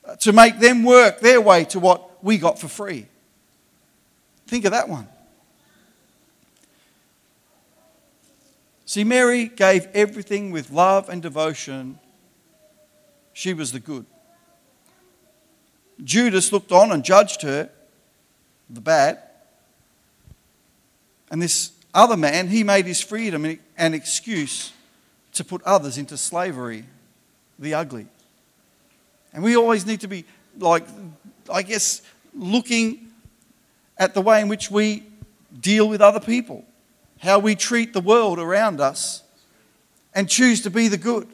uh, 0.06 0.16
to 0.18 0.32
make 0.32 0.60
them 0.60 0.84
work 0.84 1.20
their 1.20 1.42
way 1.42 1.66
to 1.66 1.80
what 1.80 2.24
we 2.24 2.38
got 2.38 2.60
for 2.60 2.68
free. 2.68 3.08
Think 4.48 4.66
of 4.66 4.72
that 4.72 4.88
one. 4.88 5.08
See, 8.86 9.04
Mary 9.04 9.50
gave 9.50 9.88
everything 9.94 10.52
with 10.52 10.72
love 10.72 11.10
and 11.10 11.22
devotion. 11.22 12.00
She 13.34 13.54
was 13.54 13.74
the 13.74 13.82
good. 13.82 14.06
Judas 16.04 16.54
looked 16.54 16.72
on 16.72 16.94
and 16.94 17.04
judged 17.04 17.42
her, 17.42 17.70
the 18.70 18.82
bad. 18.82 19.20
And 21.30 21.42
this 21.42 21.72
other 21.94 22.18
man, 22.18 22.48
he 22.48 22.64
made 22.64 22.86
his 22.86 23.02
freedom 23.02 23.58
an 23.78 23.94
excuse 23.94 24.74
to 25.34 25.44
put 25.44 25.62
others 25.64 25.98
into 25.98 26.18
slavery, 26.18 26.86
the 27.60 27.74
ugly. 27.74 28.08
And 29.34 29.44
we 29.44 29.56
always 29.56 29.86
need 29.86 30.02
to 30.02 30.08
be, 30.08 30.26
like, 30.58 30.86
I 31.52 31.62
guess, 31.62 32.02
looking 32.34 33.08
at 33.98 34.14
the 34.14 34.22
way 34.22 34.42
in 34.42 34.48
which 34.48 34.72
we 34.72 35.04
deal 35.60 35.88
with 35.90 36.02
other 36.02 36.20
people 36.20 36.66
how 37.20 37.40
we 37.40 37.56
treat 37.56 37.94
the 37.94 38.02
world 38.02 38.40
around 38.40 38.80
us 38.80 39.24
and 40.14 40.30
choose 40.30 40.62
to 40.62 40.70
be 40.70 40.88
the 40.88 40.98
good. 40.98 41.28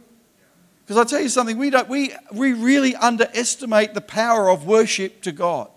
Because 0.85 0.97
I 0.97 1.09
tell 1.09 1.21
you 1.21 1.29
something, 1.29 1.57
we, 1.57 1.69
don't, 1.69 1.87
we, 1.87 2.13
we 2.31 2.53
really 2.53 2.95
underestimate 2.95 3.93
the 3.93 4.01
power 4.01 4.49
of 4.49 4.65
worship 4.65 5.21
to 5.21 5.31
God. 5.31 5.69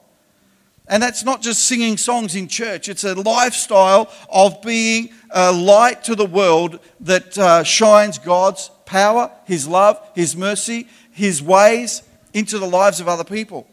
And 0.88 1.02
that's 1.02 1.25
not 1.25 1.43
just 1.43 1.64
singing 1.64 1.97
songs 1.97 2.37
in 2.37 2.47
church, 2.47 2.88
it's 2.88 3.05
a 3.05 3.14
lifestyle 3.14 4.12
of 4.28 4.62
being 4.62 5.11
a 5.31 5.52
light 5.52 6.05
to 6.05 6.14
the 6.14 6.26
world 6.26 6.78
that 7.00 7.37
uh, 7.37 7.64
shines 7.64 8.19
God's 8.19 8.71
power, 8.85 9.33
His 9.45 9.66
love, 9.66 10.00
His 10.14 10.37
mercy, 10.37 10.87
His 11.11 11.43
ways 11.43 12.02
into 12.33 12.59
the 12.59 12.66
lives 12.66 13.00
of 13.00 13.09
other 13.09 13.25
people. 13.25 13.66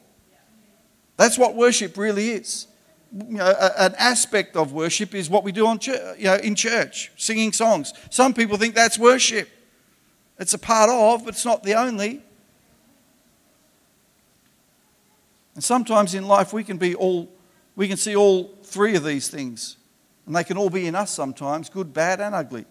That's 1.17 1.37
what 1.37 1.55
worship 1.55 1.97
really 1.97 2.31
is 2.31 2.67
you 3.15 3.37
know, 3.37 3.53
an 3.77 3.93
aspect 3.99 4.55
of 4.55 4.73
worship 4.73 5.13
is 5.13 5.29
what 5.29 5.43
we 5.43 5.51
do 5.51 5.77
you 6.17 6.23
know, 6.23 6.35
in 6.35 6.55
church, 6.55 7.11
singing 7.15 7.51
songs. 7.51 7.93
Some 8.09 8.33
people 8.33 8.57
think 8.57 8.73
that's 8.73 8.97
worship. 8.97 9.49
It's 10.39 10.53
a 10.53 10.57
part 10.57 10.89
of, 10.89 11.25
but 11.25 11.35
it's 11.35 11.45
not 11.45 11.63
the 11.63 11.75
only. 11.75 12.23
And 15.55 15.63
sometimes 15.63 16.15
in 16.15 16.27
life 16.27 16.53
we 16.53 16.63
can 16.63 16.77
be 16.77 16.95
all, 16.95 17.29
we 17.75 17.87
can 17.87 17.97
see 17.97 18.15
all 18.15 18.55
three 18.63 18.95
of 18.95 19.03
these 19.03 19.27
things, 19.27 19.77
and 20.25 20.35
they 20.35 20.43
can 20.43 20.57
all 20.57 20.69
be 20.69 20.87
in 20.87 20.95
us 20.95 21.11
sometimes, 21.11 21.69
good, 21.69 21.93
bad, 21.93 22.19
and 22.19 22.33
ugly. 22.33 22.65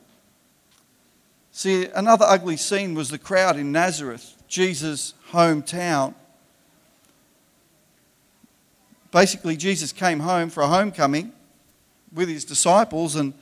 See, 1.51 1.87
another 1.95 2.25
ugly 2.27 2.57
scene 2.57 2.95
was 2.95 3.11
the 3.11 3.19
crowd 3.19 3.57
in 3.57 3.73
Nazareth, 3.73 4.43
Jesus' 4.49 5.15
hometown 5.31 6.15
basically, 9.13 9.57
Jesus 9.57 9.93
came 9.93 10.19
home 10.19 10.51
for 10.51 10.63
a 10.63 10.67
homecoming 10.67 11.33
with 12.13 12.29
his 12.29 12.45
disciples, 12.45 13.15
and 13.15 13.33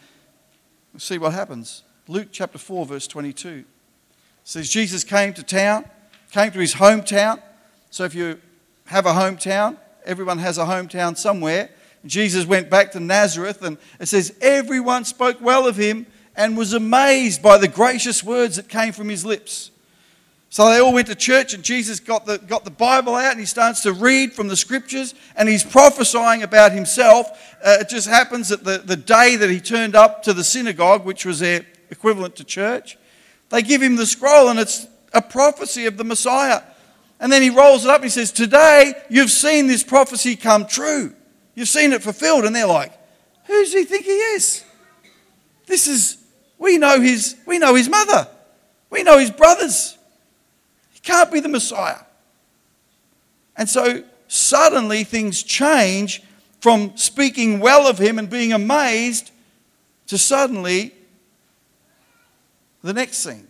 we'll 0.92 1.00
see 1.00 1.16
what 1.16 1.32
happens. 1.32 1.84
Luke 2.06 2.28
chapter 2.30 2.58
4, 2.58 2.84
verse 2.84 3.06
22 3.06 3.64
says, 4.44 4.68
Jesus 4.68 5.04
came 5.04 5.32
to 5.32 5.42
town, 5.42 5.88
came 6.32 6.50
to 6.50 6.58
his 6.58 6.74
hometown. 6.74 7.40
So 7.90 8.04
if 8.04 8.14
you 8.14 8.40
have 8.90 9.06
a 9.06 9.12
hometown, 9.12 9.76
everyone 10.04 10.38
has 10.38 10.58
a 10.58 10.64
hometown 10.64 11.16
somewhere. 11.16 11.70
Jesus 12.04 12.44
went 12.44 12.68
back 12.68 12.90
to 12.92 13.00
Nazareth, 13.00 13.62
and 13.62 13.78
it 14.00 14.06
says, 14.06 14.36
Everyone 14.40 15.04
spoke 15.04 15.40
well 15.40 15.68
of 15.68 15.76
him 15.76 16.06
and 16.34 16.56
was 16.56 16.72
amazed 16.72 17.40
by 17.40 17.56
the 17.56 17.68
gracious 17.68 18.24
words 18.24 18.56
that 18.56 18.68
came 18.68 18.92
from 18.92 19.08
his 19.08 19.24
lips. 19.24 19.70
So 20.48 20.68
they 20.68 20.80
all 20.80 20.92
went 20.92 21.06
to 21.06 21.14
church, 21.14 21.54
and 21.54 21.62
Jesus 21.62 22.00
got 22.00 22.26
the, 22.26 22.38
got 22.38 22.64
the 22.64 22.72
Bible 22.72 23.14
out 23.14 23.30
and 23.30 23.38
he 23.38 23.46
starts 23.46 23.82
to 23.82 23.92
read 23.92 24.32
from 24.32 24.48
the 24.48 24.56
scriptures 24.56 25.14
and 25.36 25.48
he's 25.48 25.62
prophesying 25.62 26.42
about 26.42 26.72
himself. 26.72 27.28
Uh, 27.64 27.76
it 27.80 27.88
just 27.88 28.08
happens 28.08 28.48
that 28.48 28.64
the, 28.64 28.78
the 28.78 28.96
day 28.96 29.36
that 29.36 29.48
he 29.48 29.60
turned 29.60 29.94
up 29.94 30.24
to 30.24 30.32
the 30.32 30.42
synagogue, 30.42 31.04
which 31.04 31.24
was 31.24 31.38
their 31.38 31.64
equivalent 31.90 32.34
to 32.36 32.44
church, 32.44 32.98
they 33.50 33.62
give 33.62 33.80
him 33.80 33.94
the 33.94 34.06
scroll 34.06 34.48
and 34.48 34.58
it's 34.58 34.88
a 35.12 35.22
prophecy 35.22 35.86
of 35.86 35.96
the 35.96 36.04
Messiah. 36.04 36.62
And 37.20 37.30
then 37.30 37.42
he 37.42 37.50
rolls 37.50 37.84
it 37.84 37.90
up 37.90 37.96
and 37.96 38.04
he 38.04 38.10
says, 38.10 38.32
Today 38.32 38.94
you've 39.10 39.30
seen 39.30 39.66
this 39.66 39.84
prophecy 39.84 40.34
come 40.34 40.66
true. 40.66 41.14
You've 41.54 41.68
seen 41.68 41.92
it 41.92 42.02
fulfilled. 42.02 42.44
And 42.46 42.56
they're 42.56 42.66
like, 42.66 42.92
Who 43.44 43.52
does 43.52 43.72
he 43.72 43.84
think 43.84 44.06
he 44.06 44.12
is? 44.12 44.64
This 45.66 45.86
is, 45.86 46.16
we 46.58 46.78
know 46.78 47.00
his, 47.00 47.36
we 47.46 47.58
know 47.58 47.74
his 47.74 47.88
mother, 47.88 48.26
we 48.88 49.02
know 49.02 49.18
his 49.18 49.30
brothers. 49.30 49.96
He 50.90 51.00
can't 51.00 51.30
be 51.30 51.40
the 51.40 51.48
Messiah. 51.48 52.00
And 53.56 53.68
so 53.68 54.02
suddenly 54.26 55.04
things 55.04 55.42
change 55.42 56.22
from 56.60 56.96
speaking 56.96 57.60
well 57.60 57.86
of 57.86 57.98
him 57.98 58.18
and 58.18 58.28
being 58.28 58.52
amazed 58.52 59.30
to 60.06 60.18
suddenly 60.18 60.94
the 62.82 62.92
next 62.92 63.18
scene. 63.18 63.46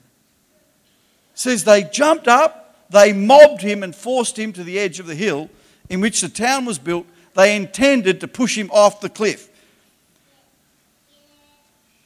It 1.32 1.38
says 1.38 1.64
they 1.64 1.84
jumped 1.84 2.28
up, 2.28 2.59
they 2.90 3.12
mobbed 3.12 3.62
him 3.62 3.82
and 3.82 3.94
forced 3.94 4.38
him 4.38 4.52
to 4.52 4.64
the 4.64 4.78
edge 4.78 5.00
of 5.00 5.06
the 5.06 5.14
hill 5.14 5.48
in 5.88 6.00
which 6.00 6.20
the 6.20 6.28
town 6.28 6.64
was 6.64 6.78
built. 6.78 7.06
They 7.34 7.56
intended 7.56 8.20
to 8.20 8.28
push 8.28 8.56
him 8.56 8.70
off 8.72 9.00
the 9.00 9.08
cliff. 9.08 9.48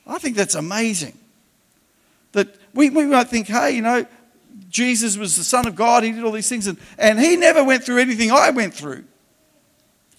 I 0.06 0.18
think 0.18 0.36
that's 0.36 0.54
amazing. 0.54 1.18
That 2.32 2.54
we, 2.74 2.90
we 2.90 3.06
might 3.06 3.28
think, 3.28 3.46
hey, 3.46 3.72
you 3.72 3.82
know, 3.82 4.06
Jesus 4.68 5.16
was 5.16 5.36
the 5.36 5.44
Son 5.44 5.66
of 5.66 5.74
God, 5.74 6.04
he 6.04 6.12
did 6.12 6.24
all 6.24 6.32
these 6.32 6.48
things, 6.48 6.66
and, 6.66 6.78
and 6.98 7.18
he 7.18 7.36
never 7.36 7.64
went 7.64 7.84
through 7.84 7.98
anything 7.98 8.30
I 8.30 8.50
went 8.50 8.74
through. 8.74 9.04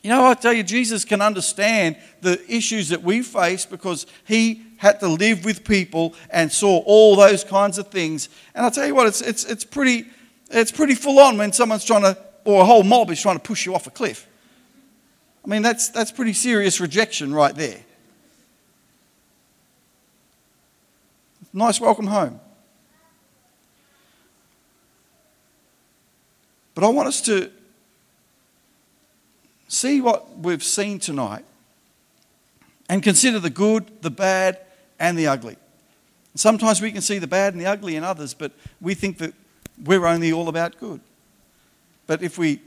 You 0.02 0.10
know, 0.10 0.26
I 0.26 0.34
tell 0.36 0.54
you, 0.54 0.64
Jesus 0.64 1.04
can 1.04 1.22
understand 1.22 1.98
the 2.22 2.40
issues 2.48 2.90
that 2.90 3.02
we 3.02 3.22
face 3.22 3.66
because 3.66 4.06
he 4.26 4.62
had 4.78 5.00
to 5.00 5.08
live 5.08 5.44
with 5.46 5.64
people 5.64 6.14
and 6.30 6.52
saw 6.52 6.78
all 6.86 7.16
those 7.16 7.44
kinds 7.44 7.78
of 7.78 7.88
things. 7.88 8.30
And 8.54 8.64
I'll 8.64 8.72
tell 8.72 8.86
you 8.86 8.94
what, 8.94 9.08
it's, 9.08 9.22
it's, 9.22 9.46
it's, 9.46 9.64
pretty, 9.64 10.06
it's 10.50 10.72
pretty 10.72 10.96
full 10.96 11.20
on 11.20 11.38
when 11.38 11.52
someone's 11.54 11.86
trying 11.86 12.04
to, 12.04 12.18
or 12.44 12.62
a 12.62 12.66
whole 12.66 12.84
mob 12.84 13.10
is 13.12 13.22
trying 13.22 13.38
to 13.38 13.44
push 13.44 13.66
you 13.66 13.74
off 13.74 13.88
a 13.88 13.92
cliff. 13.92 14.28
I 15.44 15.48
mean, 15.48 15.62
that's, 15.62 15.90
that's 15.90 16.12
pretty 16.12 16.34
serious 16.34 16.80
rejection 16.80 17.34
right 17.34 17.56
there. 17.56 17.82
Nice 21.54 21.80
welcome 21.80 22.08
home. 22.08 22.40
But 26.74 26.84
I 26.84 26.90
want 26.90 27.08
us 27.08 27.22
to 27.22 27.50
see 29.70 30.02
what 30.02 30.38
we've 30.38 30.64
seen 30.64 31.00
tonight 31.00 31.46
and 32.90 33.02
consider 33.02 33.40
the 33.40 33.50
good, 33.50 33.90
the 34.02 34.10
bad, 34.10 34.60
and 35.00 35.18
the 35.18 35.28
ugly. 35.28 35.58
Sometimes 36.36 36.82
we 36.82 36.92
can 36.92 37.02
see 37.02 37.18
the 37.18 37.28
bad 37.28 37.54
and 37.54 37.62
the 37.62 37.66
ugly 37.66 37.96
in 37.96 38.04
others, 38.04 38.34
but 38.34 38.52
we 38.82 38.94
think 38.94 39.18
that 39.20 39.34
we're 39.84 40.06
only 40.06 40.32
all 40.32 40.48
about 40.48 40.78
good. 40.80 41.02
But 42.08 42.22
if 42.22 42.38
we, 42.38 42.62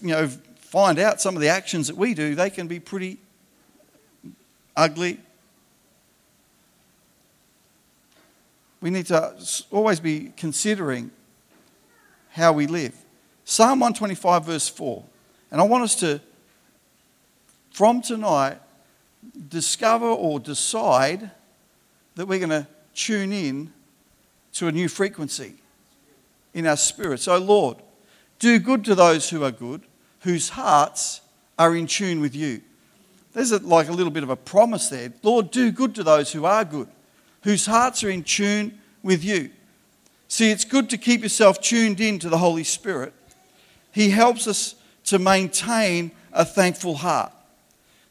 you 0.00 0.08
know, 0.08 0.28
find 0.56 0.98
out 0.98 1.20
some 1.20 1.34
of 1.34 1.40
the 1.40 1.48
actions 1.48 1.88
that 1.88 1.96
we 1.96 2.14
do, 2.14 2.34
they 2.34 2.50
can 2.50 2.68
be 2.68 2.78
pretty 2.78 3.18
ugly. 4.76 5.18
We 8.80 8.90
need 8.90 9.06
to 9.06 9.34
always 9.70 10.00
be 10.00 10.32
considering 10.36 11.10
how 12.30 12.52
we 12.52 12.66
live. 12.66 12.94
Psalm 13.44 13.80
125, 13.80 14.46
verse 14.46 14.68
4. 14.68 15.02
And 15.50 15.60
I 15.60 15.64
want 15.64 15.84
us 15.84 15.96
to, 15.96 16.20
from 17.72 18.00
tonight, 18.00 18.58
discover 19.48 20.06
or 20.06 20.38
decide 20.38 21.30
that 22.14 22.26
we're 22.26 22.38
going 22.38 22.50
to 22.50 22.66
tune 22.94 23.32
in 23.32 23.72
to 24.52 24.68
a 24.68 24.72
new 24.72 24.88
frequency 24.88 25.59
in 26.54 26.66
our 26.66 26.76
spirit. 26.76 27.20
So, 27.20 27.36
Lord, 27.38 27.78
do 28.38 28.58
good 28.58 28.84
to 28.86 28.94
those 28.94 29.30
who 29.30 29.44
are 29.44 29.50
good, 29.50 29.82
whose 30.20 30.50
hearts 30.50 31.20
are 31.58 31.74
in 31.76 31.86
tune 31.86 32.20
with 32.20 32.34
you. 32.34 32.62
There's 33.32 33.52
like 33.62 33.88
a 33.88 33.92
little 33.92 34.10
bit 34.10 34.22
of 34.22 34.30
a 34.30 34.36
promise 34.36 34.88
there. 34.88 35.12
Lord, 35.22 35.50
do 35.50 35.70
good 35.70 35.94
to 35.96 36.02
those 36.02 36.32
who 36.32 36.44
are 36.44 36.64
good, 36.64 36.88
whose 37.42 37.66
hearts 37.66 38.02
are 38.02 38.10
in 38.10 38.24
tune 38.24 38.78
with 39.02 39.24
you. 39.24 39.50
See, 40.28 40.50
it's 40.50 40.64
good 40.64 40.90
to 40.90 40.98
keep 40.98 41.22
yourself 41.22 41.60
tuned 41.60 42.00
in 42.00 42.18
to 42.20 42.28
the 42.28 42.38
Holy 42.38 42.64
Spirit. 42.64 43.12
He 43.92 44.10
helps 44.10 44.46
us 44.46 44.74
to 45.04 45.18
maintain 45.18 46.12
a 46.32 46.44
thankful 46.44 46.94
heart. 46.94 47.32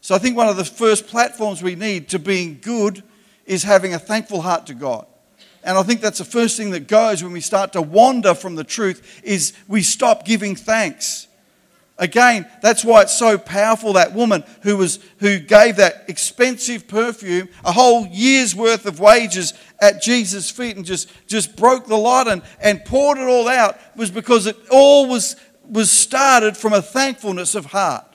So 0.02 0.16
I 0.16 0.18
think 0.18 0.38
one 0.38 0.48
of 0.48 0.58
the 0.58 0.66
first 0.66 1.08
platforms 1.08 1.62
we 1.62 1.76
need 1.76 2.10
to 2.10 2.20
being 2.20 2.60
good 2.62 3.04
is 3.46 3.64
having 3.64 3.94
a 3.94 4.00
thankful 4.00 4.42
heart 4.42 4.68
to 4.68 4.74
God. 4.74 5.06
And 5.64 5.78
I 5.78 5.84
think 5.84 6.02
that's 6.02 6.20
the 6.20 6.26
first 6.26 6.58
thing 6.58 6.72
that 6.72 6.88
goes 6.88 7.24
when 7.24 7.34
we 7.34 7.42
start 7.42 7.74
to 7.74 7.82
wander 7.82 8.34
from 8.34 8.56
the 8.56 8.64
truth 8.64 9.22
is 9.24 9.54
we 9.68 9.82
stop 9.82 10.26
giving 10.26 10.56
thanks. 10.56 11.28
Again, 11.98 12.48
that's 12.62 12.86
why 12.86 13.02
it's 13.02 13.18
so 13.18 13.38
powerful 13.38 13.94
that 13.94 14.14
woman 14.14 14.46
who 14.62 14.78
was 14.78 15.00
who 15.18 15.38
gave 15.38 15.76
that 15.76 16.06
expensive 16.08 16.88
perfume, 16.88 17.50
a 17.66 17.74
whole 17.74 18.08
year's 18.08 18.56
worth 18.56 18.86
of 18.86 19.02
wages 19.02 19.54
at 19.82 20.02
Jesus' 20.02 20.50
feet 20.50 20.78
and 20.78 20.86
just, 20.86 21.10
just 21.28 21.58
broke 21.58 21.88
the 21.88 21.98
lot 21.98 22.30
and, 22.30 22.42
and 22.62 22.86
poured 22.86 23.18
it 23.18 23.28
all 23.28 23.50
out 23.50 23.78
was 23.98 24.12
because 24.12 24.48
it 24.48 24.56
all 24.72 25.08
was 25.10 25.36
was 25.70 25.92
started 25.92 26.58
from 26.58 26.74
a 26.74 26.82
thankfulness 26.82 27.54
of 27.54 27.66
heart. 27.66 28.06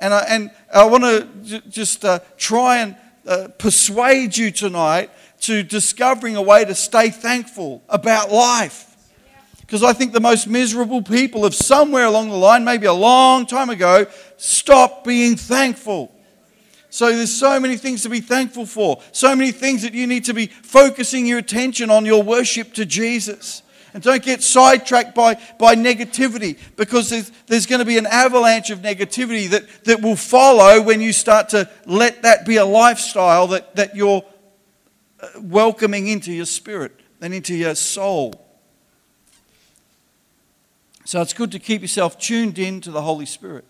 And 0.00 0.14
I, 0.14 0.24
and 0.28 0.50
I 0.72 0.84
want 0.86 1.04
to 1.04 1.28
j- 1.44 1.68
just 1.68 2.04
uh, 2.04 2.20
try 2.36 2.78
and 2.78 2.96
uh, 3.26 3.48
persuade 3.58 4.36
you 4.36 4.50
tonight 4.50 5.10
to 5.40 5.62
discovering 5.62 6.36
a 6.36 6.42
way 6.42 6.64
to 6.64 6.74
stay 6.74 7.10
thankful 7.10 7.82
about 7.88 8.30
life. 8.30 8.96
Because 9.60 9.82
I 9.82 9.92
think 9.92 10.12
the 10.12 10.20
most 10.20 10.46
miserable 10.46 11.02
people 11.02 11.44
have 11.44 11.54
somewhere 11.54 12.06
along 12.06 12.30
the 12.30 12.36
line, 12.36 12.64
maybe 12.64 12.86
a 12.86 12.92
long 12.92 13.44
time 13.44 13.68
ago, 13.68 14.06
stopped 14.38 15.04
being 15.04 15.36
thankful. 15.36 16.10
So 16.90 17.14
there's 17.14 17.34
so 17.34 17.60
many 17.60 17.76
things 17.76 18.02
to 18.04 18.08
be 18.08 18.20
thankful 18.20 18.64
for, 18.64 19.02
so 19.12 19.36
many 19.36 19.52
things 19.52 19.82
that 19.82 19.92
you 19.92 20.06
need 20.06 20.24
to 20.24 20.32
be 20.32 20.46
focusing 20.46 21.26
your 21.26 21.38
attention 21.38 21.90
on 21.90 22.06
your 22.06 22.22
worship 22.22 22.72
to 22.74 22.86
Jesus. 22.86 23.62
And 23.92 24.02
don't 24.02 24.22
get 24.22 24.42
sidetracked 24.42 25.14
by, 25.14 25.34
by 25.58 25.74
negativity 25.74 26.58
because 26.76 27.10
there's, 27.10 27.30
there's 27.46 27.66
going 27.66 27.80
to 27.80 27.84
be 27.84 27.98
an 27.98 28.06
avalanche 28.06 28.70
of 28.70 28.80
negativity 28.80 29.50
that, 29.50 29.84
that 29.84 30.00
will 30.00 30.16
follow 30.16 30.82
when 30.82 31.00
you 31.00 31.12
start 31.12 31.50
to 31.50 31.68
let 31.84 32.22
that 32.22 32.46
be 32.46 32.56
a 32.56 32.64
lifestyle 32.64 33.48
that, 33.48 33.76
that 33.76 33.96
you're 33.96 34.24
welcoming 35.40 36.08
into 36.08 36.32
your 36.32 36.46
spirit 36.46 36.92
and 37.20 37.34
into 37.34 37.54
your 37.54 37.74
soul. 37.74 38.44
So 41.04 41.22
it's 41.22 41.32
good 41.32 41.52
to 41.52 41.58
keep 41.58 41.82
yourself 41.82 42.18
tuned 42.18 42.58
in 42.58 42.80
to 42.82 42.90
the 42.90 43.02
Holy 43.02 43.26
Spirit. 43.26 43.64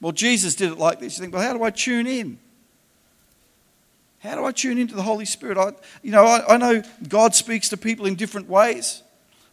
Well, 0.00 0.12
Jesus 0.12 0.54
did 0.54 0.72
it 0.72 0.78
like 0.78 1.00
this. 1.00 1.16
You 1.16 1.22
think, 1.22 1.34
well, 1.34 1.42
how 1.42 1.56
do 1.56 1.62
I 1.62 1.70
tune 1.70 2.06
in? 2.06 2.38
How 4.20 4.34
do 4.34 4.44
I 4.44 4.52
tune 4.52 4.78
into 4.78 4.94
the 4.94 5.02
Holy 5.02 5.24
Spirit? 5.24 5.56
I, 5.56 5.72
you 6.02 6.10
know, 6.10 6.24
I, 6.24 6.54
I 6.54 6.56
know 6.56 6.82
God 7.08 7.34
speaks 7.34 7.68
to 7.68 7.76
people 7.76 8.06
in 8.06 8.16
different 8.16 8.48
ways. 8.48 9.02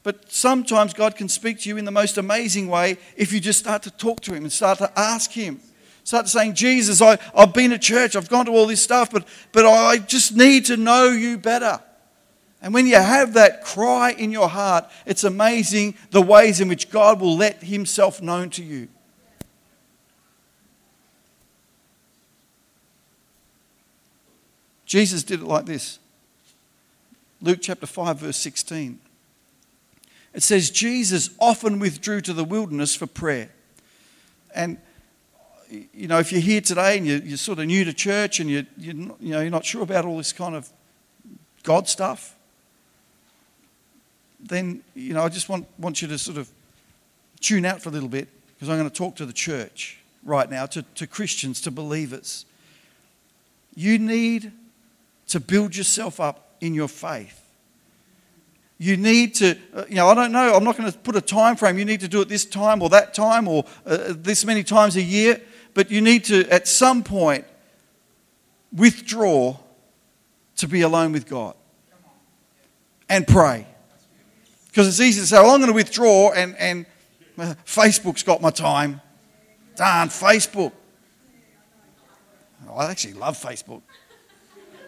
But 0.05 0.31
sometimes 0.31 0.93
God 0.93 1.15
can 1.15 1.27
speak 1.27 1.61
to 1.61 1.69
you 1.69 1.77
in 1.77 1.85
the 1.85 1.91
most 1.91 2.19
amazing 2.19 2.67
way 2.67 2.97
if 3.15 3.33
you 3.33 3.39
just 3.39 3.57
start 3.57 3.81
to 3.83 3.91
talk 3.91 4.21
to 4.21 4.33
Him 4.33 4.43
and 4.43 4.51
start 4.51 4.77
to 4.77 4.91
ask 4.95 5.31
Him. 5.31 5.59
Start 6.05 6.27
saying, 6.27 6.53
Jesus, 6.53 7.01
I, 7.01 7.17
I've 7.35 7.51
been 7.51 7.71
to 7.71 7.79
church, 7.79 8.15
I've 8.15 8.29
gone 8.29 8.45
to 8.45 8.51
all 8.51 8.67
this 8.67 8.81
stuff, 8.81 9.11
but, 9.11 9.27
but 9.51 9.65
I 9.65 9.97
just 9.97 10.35
need 10.37 10.65
to 10.65 10.77
know 10.77 11.09
you 11.09 11.39
better. 11.39 11.81
And 12.61 12.75
when 12.75 12.85
you 12.85 12.95
have 12.95 13.33
that 13.33 13.63
cry 13.63 14.11
in 14.11 14.31
your 14.31 14.47
heart, 14.47 14.85
it's 15.07 15.23
amazing 15.23 15.95
the 16.11 16.21
ways 16.21 16.61
in 16.61 16.67
which 16.67 16.91
God 16.91 17.19
will 17.19 17.35
let 17.35 17.63
Himself 17.63 18.21
known 18.21 18.51
to 18.51 18.63
you. 18.63 18.87
Jesus 24.85 25.23
did 25.23 25.41
it 25.41 25.45
like 25.45 25.65
this 25.65 25.97
Luke 27.41 27.59
chapter 27.63 27.87
5, 27.87 28.19
verse 28.19 28.37
16. 28.37 28.99
It 30.35 30.43
says 30.43 30.69
Jesus 30.69 31.31
often 31.39 31.79
withdrew 31.79 32.21
to 32.21 32.33
the 32.33 32.43
wilderness 32.43 32.93
for 32.93 33.07
prayer. 33.07 33.49
And, 34.53 34.77
you 35.69 36.07
know, 36.07 36.19
if 36.19 36.31
you're 36.31 36.41
here 36.41 36.61
today 36.61 36.97
and 36.97 37.07
you're, 37.07 37.19
you're 37.19 37.37
sort 37.37 37.59
of 37.59 37.65
new 37.65 37.83
to 37.85 37.93
church 37.93 38.39
and 38.39 38.49
you're, 38.49 38.65
you're, 38.77 38.93
not, 38.93 39.21
you 39.21 39.31
know, 39.31 39.41
you're 39.41 39.49
not 39.49 39.65
sure 39.65 39.83
about 39.83 40.05
all 40.05 40.17
this 40.17 40.33
kind 40.33 40.55
of 40.55 40.69
God 41.63 41.87
stuff, 41.87 42.35
then, 44.39 44.81
you 44.93 45.13
know, 45.13 45.23
I 45.23 45.29
just 45.29 45.49
want, 45.49 45.65
want 45.79 46.01
you 46.01 46.07
to 46.07 46.17
sort 46.17 46.37
of 46.37 46.49
tune 47.41 47.65
out 47.65 47.81
for 47.81 47.89
a 47.89 47.91
little 47.91 48.09
bit 48.09 48.27
because 48.53 48.69
I'm 48.69 48.77
going 48.77 48.89
to 48.89 48.95
talk 48.95 49.15
to 49.17 49.25
the 49.25 49.33
church 49.33 49.99
right 50.23 50.49
now, 50.49 50.65
to, 50.67 50.81
to 50.81 51.07
Christians, 51.07 51.61
to 51.61 51.71
believers. 51.71 52.45
You 53.75 53.99
need 53.99 54.51
to 55.27 55.39
build 55.39 55.75
yourself 55.75 56.19
up 56.19 56.55
in 56.61 56.73
your 56.73 56.87
faith. 56.87 57.41
You 58.77 58.97
need 58.97 59.35
to, 59.35 59.57
uh, 59.73 59.85
you 59.87 59.95
know, 59.95 60.09
I 60.09 60.13
don't 60.13 60.31
know, 60.31 60.53
I'm 60.53 60.63
not 60.63 60.77
going 60.77 60.91
to 60.91 60.97
put 60.97 61.15
a 61.15 61.21
time 61.21 61.55
frame. 61.55 61.77
You 61.77 61.85
need 61.85 62.01
to 62.01 62.07
do 62.07 62.21
it 62.21 62.27
this 62.27 62.45
time 62.45 62.81
or 62.81 62.89
that 62.89 63.13
time 63.13 63.47
or 63.47 63.63
uh, 63.85 64.13
this 64.17 64.43
many 64.45 64.63
times 64.63 64.97
a 64.97 65.01
year, 65.01 65.41
but 65.75 65.91
you 65.91 66.01
need 66.01 66.23
to, 66.23 66.49
at 66.49 66.67
some 66.67 67.03
point, 67.03 67.45
withdraw 68.71 69.57
to 70.55 70.67
be 70.67 70.81
alone 70.81 71.11
with 71.11 71.27
God 71.27 71.53
and 73.07 73.27
pray. 73.27 73.67
Because 74.67 74.87
it's 74.87 75.01
easy 75.01 75.21
to 75.21 75.27
say, 75.27 75.37
well, 75.37 75.51
I'm 75.51 75.59
going 75.59 75.69
to 75.69 75.75
withdraw 75.75 76.31
and, 76.31 76.55
and 76.57 76.85
uh, 77.37 77.53
Facebook's 77.65 78.23
got 78.23 78.41
my 78.41 78.49
time. 78.49 79.01
Darn, 79.75 80.07
Facebook. 80.07 80.71
Oh, 82.69 82.75
I 82.77 82.89
actually 82.89 83.13
love 83.13 83.37
Facebook. 83.37 83.81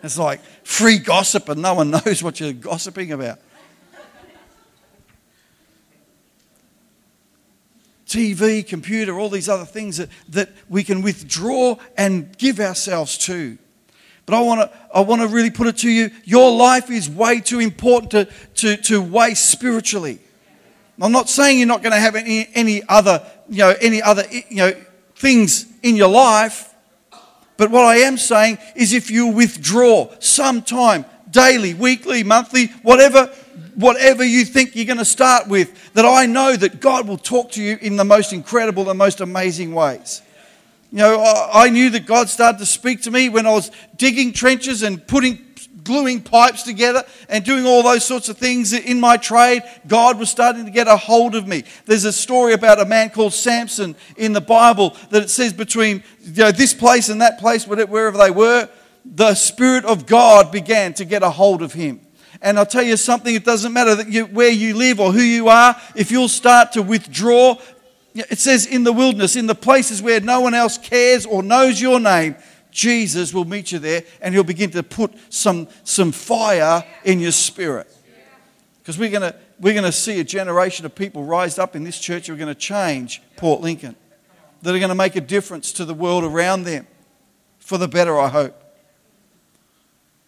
It's 0.02 0.17
like 0.17 0.41
free 0.63 1.00
gossip 1.00 1.50
and 1.50 1.62
no 1.62 1.73
one 1.73 1.91
knows 2.06 2.23
what 2.23 2.39
you're 2.39 2.54
gossiping 2.54 3.12
about. 3.12 3.39
TV, 8.07 8.65
computer, 8.65 9.19
all 9.19 9.29
these 9.29 9.49
other 9.49 9.65
things 9.65 9.97
that, 9.97 10.09
that 10.29 10.49
we 10.69 10.83
can 10.83 11.01
withdraw 11.01 11.75
and 11.97 12.35
give 12.37 12.59
ourselves 12.59 13.17
to. 13.19 13.57
But 14.25 14.35
I 14.35 14.41
want 14.41 14.61
to 14.61 14.77
I 14.93 15.01
want 15.01 15.21
to 15.21 15.27
really 15.27 15.51
put 15.51 15.67
it 15.67 15.77
to 15.77 15.89
you 15.89 16.11
your 16.25 16.51
life 16.51 16.89
is 16.89 17.09
way 17.09 17.39
too 17.39 17.59
important 17.59 18.11
to, 18.11 18.25
to, 18.55 18.77
to 18.83 19.01
waste 19.01 19.49
spiritually. 19.49 20.19
I'm 21.01 21.11
not 21.11 21.29
saying 21.29 21.59
you're 21.59 21.67
not 21.67 21.83
going 21.83 21.93
to 21.93 21.99
have 21.99 22.15
any, 22.15 22.49
any 22.53 22.81
other, 22.89 23.25
you 23.47 23.59
know, 23.59 23.75
any 23.79 24.01
other 24.01 24.23
you 24.31 24.57
know, 24.57 24.73
things 25.15 25.65
in 25.83 25.95
your 25.95 26.09
life. 26.09 26.73
But 27.55 27.71
what 27.71 27.85
I 27.85 27.97
am 27.97 28.17
saying 28.17 28.57
is 28.75 28.93
if 28.93 29.11
you 29.11 29.27
withdraw 29.27 30.11
some 30.19 30.61
time, 30.61 31.05
daily, 31.29 31.73
weekly, 31.73 32.23
monthly, 32.23 32.67
whatever, 32.81 33.31
whatever 33.77 34.25
you 34.25 34.43
think 34.43 34.75
you're 34.75 34.85
going 34.85 34.97
to 34.97 35.05
start 35.05 35.47
with, 35.47 35.93
that 35.93 36.03
I 36.03 36.25
know 36.25 36.55
that 36.55 36.81
God 36.81 37.07
will 37.07 37.17
talk 37.17 37.51
to 37.51 37.63
you 37.63 37.77
in 37.79 37.95
the 37.95 38.03
most 38.03 38.33
incredible 38.33 38.89
and 38.89 38.97
most 38.97 39.21
amazing 39.21 39.73
ways. 39.73 40.23
You 40.91 40.97
know, 40.99 41.49
I 41.53 41.69
knew 41.69 41.91
that 41.91 42.07
God 42.07 42.27
started 42.27 42.57
to 42.57 42.65
speak 42.65 43.03
to 43.03 43.11
me 43.11 43.29
when 43.29 43.45
I 43.45 43.51
was 43.51 43.71
digging 43.95 44.33
trenches 44.33 44.81
and 44.81 45.05
putting 45.07 45.45
gluing 45.83 46.21
pipes 46.21 46.63
together 46.63 47.03
and 47.29 47.45
doing 47.45 47.65
all 47.65 47.81
those 47.81 48.03
sorts 48.03 48.27
of 48.29 48.37
things 48.37 48.73
in 48.73 48.99
my 48.99 49.15
trade, 49.15 49.63
God 49.87 50.19
was 50.19 50.29
starting 50.29 50.65
to 50.65 50.71
get 50.71 50.87
a 50.87 50.97
hold 50.97 51.33
of 51.33 51.47
me. 51.47 51.63
There's 51.85 52.03
a 52.03 52.11
story 52.11 52.53
about 52.53 52.81
a 52.81 52.85
man 52.85 53.09
called 53.09 53.33
Samson 53.33 53.95
in 54.17 54.33
the 54.33 54.41
Bible 54.41 54.97
that 55.11 55.23
it 55.23 55.29
says 55.29 55.53
between 55.53 56.03
you 56.23 56.43
know, 56.43 56.51
this 56.51 56.73
place 56.73 57.09
and 57.09 57.21
that 57.21 57.39
place, 57.39 57.65
wherever 57.65 58.17
they 58.17 58.31
were, 58.31 58.67
the 59.05 59.33
Spirit 59.35 59.85
of 59.85 60.05
God 60.05 60.51
began 60.51 60.93
to 60.95 61.05
get 61.05 61.23
a 61.23 61.29
hold 61.29 61.61
of 61.61 61.71
him. 61.71 62.01
And 62.41 62.60
I'll 62.60 62.65
tell 62.65 62.84
you 62.84 62.97
something, 62.97 63.34
it 63.34 63.45
doesn't 63.45 63.73
matter 63.73 63.95
that 63.95 64.10
you, 64.10 64.26
where 64.26 64.50
you 64.50 64.76
live 64.76 65.00
or 65.00 65.12
who 65.12 65.21
you 65.21 65.50
are, 65.50 65.76
if 65.95 66.12
you'll 66.12 66.28
start 66.28 66.73
to 66.73 66.82
withdraw, 66.82 67.56
it 68.13 68.39
says 68.39 68.65
in 68.65 68.84
the 68.84 68.93
wilderness, 68.93 69.36
in 69.36 69.47
the 69.47 69.56
places 69.56 70.02
where 70.02 70.19
no 70.19 70.41
one 70.41 70.54
else 70.54 70.78
cares 70.78 71.26
or 71.26 71.41
knows 71.43 71.82
your 71.82 72.00
name, 72.00 72.36
Jesus 72.71 73.34
will 73.34 73.45
meet 73.45 73.71
you 73.71 73.80
there 73.80 74.04
and 74.21 74.34
he'll 74.34 74.43
begin 74.43 74.69
to 74.71 74.84
put 74.84 75.12
some, 75.34 75.67
some 75.84 76.12
fire 76.12 76.84
in 77.04 77.19
your 77.19 77.32
spirit. 77.32 77.88
Because 78.80 78.97
we're 78.97 79.10
going 79.10 79.34
we're 79.60 79.73
going 79.73 79.86
to 79.86 79.91
see 79.91 80.19
a 80.19 80.23
generation 80.23 80.86
of 80.86 80.93
people 80.93 81.23
rise 81.23 81.58
up 81.58 81.76
in 81.76 81.84
this 81.84 82.00
church 82.00 82.28
who 82.28 82.34
are 82.34 82.38
going 82.38 82.47
to 82.47 82.56
change 82.56 83.21
Port 83.36 83.62
Lincoln, 83.62 83.95
that 84.62 84.73
are 84.73 84.80
going 84.80 84.89
to 84.89 84.95
make 84.95 85.15
a 85.15 85.21
difference 85.21 85.71
to 85.73 85.86
the 85.86 85.93
world 85.93 86.23
around 86.23 86.63
them 86.63 86.86
for 87.58 87.78
the 87.78 87.88
better, 87.88 88.19
I 88.19 88.30
hope. 88.30 88.56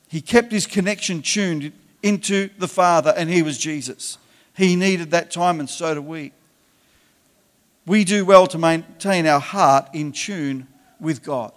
He 0.08 0.22
kept 0.22 0.52
his 0.52 0.65
connection 0.65 1.22
tuned 1.22 1.72
into 2.01 2.49
the 2.57 2.67
Father, 2.67 3.13
and 3.15 3.29
he 3.29 3.41
was 3.41 3.57
Jesus. 3.57 4.17
He 4.55 4.75
needed 4.75 5.12
that 5.12 5.31
time, 5.31 5.59
and 5.59 5.69
so 5.69 5.93
do 5.93 6.01
we. 6.01 6.33
We 7.85 8.03
do 8.03 8.25
well 8.25 8.45
to 8.47 8.57
maintain 8.57 9.25
our 9.25 9.39
heart 9.39 9.89
in 9.93 10.12
tune 10.12 10.67
with 10.99 11.23
God. 11.23 11.51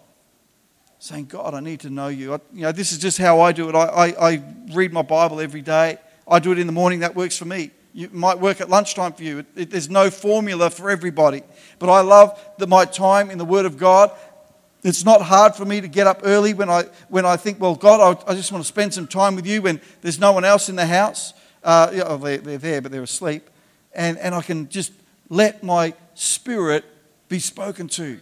Saying, 0.99 1.27
God, 1.27 1.53
I 1.53 1.61
need 1.61 1.81
to 1.81 1.91
know 1.91 2.09
you. 2.09 2.35
I, 2.35 2.39
you 2.53 2.63
know, 2.63 2.73
this 2.73 2.93
is 2.93 2.99
just 2.99 3.19
how 3.19 3.41
I 3.41 3.53
do 3.53 3.69
it. 3.69 3.75
I, 3.75 3.87
I, 3.87 4.31
I 4.31 4.43
read 4.73 4.93
my 4.93 5.03
Bible 5.03 5.41
every 5.41 5.63
day. 5.63 5.99
I 6.29 6.39
do 6.39 6.53
it 6.53 6.59
in 6.59 6.67
the 6.67 6.73
morning, 6.73 7.01
that 7.01 7.17
works 7.17 7.37
for 7.37 7.45
me. 7.45 7.73
It 7.95 8.15
might 8.15 8.39
work 8.39 8.61
at 8.61 8.71
lunchtime 8.71 9.13
for 9.13 9.23
you. 9.23 9.41
It, 9.41 9.47
it, 9.57 9.71
there's 9.71 9.91
no 9.91 10.11
formula 10.11 10.71
for 10.71 10.91
everybody. 10.91 11.43
But 11.79 11.91
I 11.91 12.01
love 12.01 12.41
that 12.59 12.69
my 12.69 12.85
time 12.85 13.31
in 13.31 13.39
the 13.39 13.45
Word 13.45 13.67
of 13.67 13.77
God. 13.77 14.13
It's 14.83 15.05
not 15.05 15.23
hard 15.23 15.55
for 15.55 15.65
me 15.65 15.81
to 15.81 15.89
get 15.89 16.07
up 16.07 16.23
early 16.25 16.55
when 16.55 16.69
I, 16.69 16.85
when 17.09 17.25
I 17.25 17.37
think, 17.37 17.61
well, 17.61 17.77
God, 17.77 18.19
I, 18.27 18.33
I 18.33 18.35
just 18.35 18.51
want 18.51 18.65
to 18.65 18.69
spend 18.69 18.93
some 18.93 19.07
time 19.07 19.37
with 19.37 19.47
you 19.47 19.63
when 19.63 19.81
there's 20.01 20.19
no 20.19 20.33
one 20.33 20.45
else 20.45 20.69
in 20.69 20.75
the 20.77 20.87
house. 20.87 21.35
Uh, 21.63 21.91
you 21.93 21.99
know, 21.99 22.17
they're, 22.17 22.39
they're 22.39 22.59
there, 22.59 22.81
but 22.81 22.91
they're 22.91 23.03
asleep. 23.03 23.49
And, 23.95 24.19
and 24.19 24.35
I 24.35 24.43
can 24.43 24.69
just 24.69 24.93
let 25.29 25.63
my 25.63 25.95
spirit 26.15 26.85
be 27.29 27.39
spoken 27.39 27.87
to. 27.89 28.19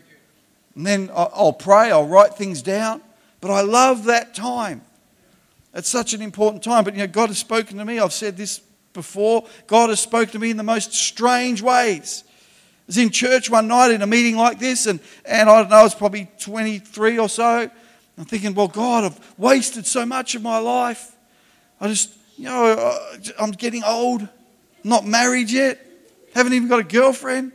And 0.75 0.87
then 0.87 1.11
I'll 1.15 1.53
pray, 1.53 1.91
I'll 1.91 2.07
write 2.07 2.35
things 2.35 2.63
down. 2.63 3.01
But 3.41 3.51
I 3.51 3.63
love 3.63 4.05
that 4.05 4.35
time. 4.35 4.83
It's 5.75 5.89
such 5.89 6.13
an 6.13 6.21
important 6.21 6.63
time. 6.63 6.85
But 6.85 6.95
you 6.95 7.01
know, 7.01 7.07
God 7.07 7.29
has 7.29 7.39
spoken 7.39 7.79
to 7.79 7.85
me. 7.85 7.99
I've 7.99 8.13
said 8.13 8.37
this 8.37 8.61
before. 8.93 9.47
God 9.67 9.89
has 9.89 10.01
spoken 10.01 10.33
to 10.33 10.39
me 10.39 10.51
in 10.51 10.57
the 10.57 10.63
most 10.63 10.93
strange 10.93 11.63
ways. 11.63 12.25
Was 12.91 12.99
in 12.99 13.11
church 13.11 13.49
one 13.49 13.69
night 13.69 13.93
in 13.93 14.03
a 14.03 14.07
meeting 14.09 14.37
like 14.37 14.59
this, 14.59 14.87
and, 14.87 14.99
and 15.25 15.49
I 15.49 15.61
don't 15.61 15.71
know, 15.71 15.77
I 15.77 15.85
was 15.85 15.95
probably 15.95 16.29
23 16.41 17.21
or 17.21 17.29
so. 17.29 17.71
I'm 18.19 18.25
thinking, 18.25 18.53
well, 18.53 18.67
God, 18.67 19.05
I've 19.05 19.39
wasted 19.39 19.87
so 19.87 20.05
much 20.05 20.35
of 20.35 20.43
my 20.43 20.59
life. 20.59 21.15
I 21.81 21.87
just, 21.87 22.13
you 22.37 22.47
know, 22.47 22.99
I'm 23.39 23.53
getting 23.53 23.85
old, 23.85 24.29
not 24.83 25.07
married 25.07 25.53
yet, 25.53 25.81
haven't 26.35 26.53
even 26.53 26.67
got 26.67 26.81
a 26.81 26.83
girlfriend. 26.83 27.53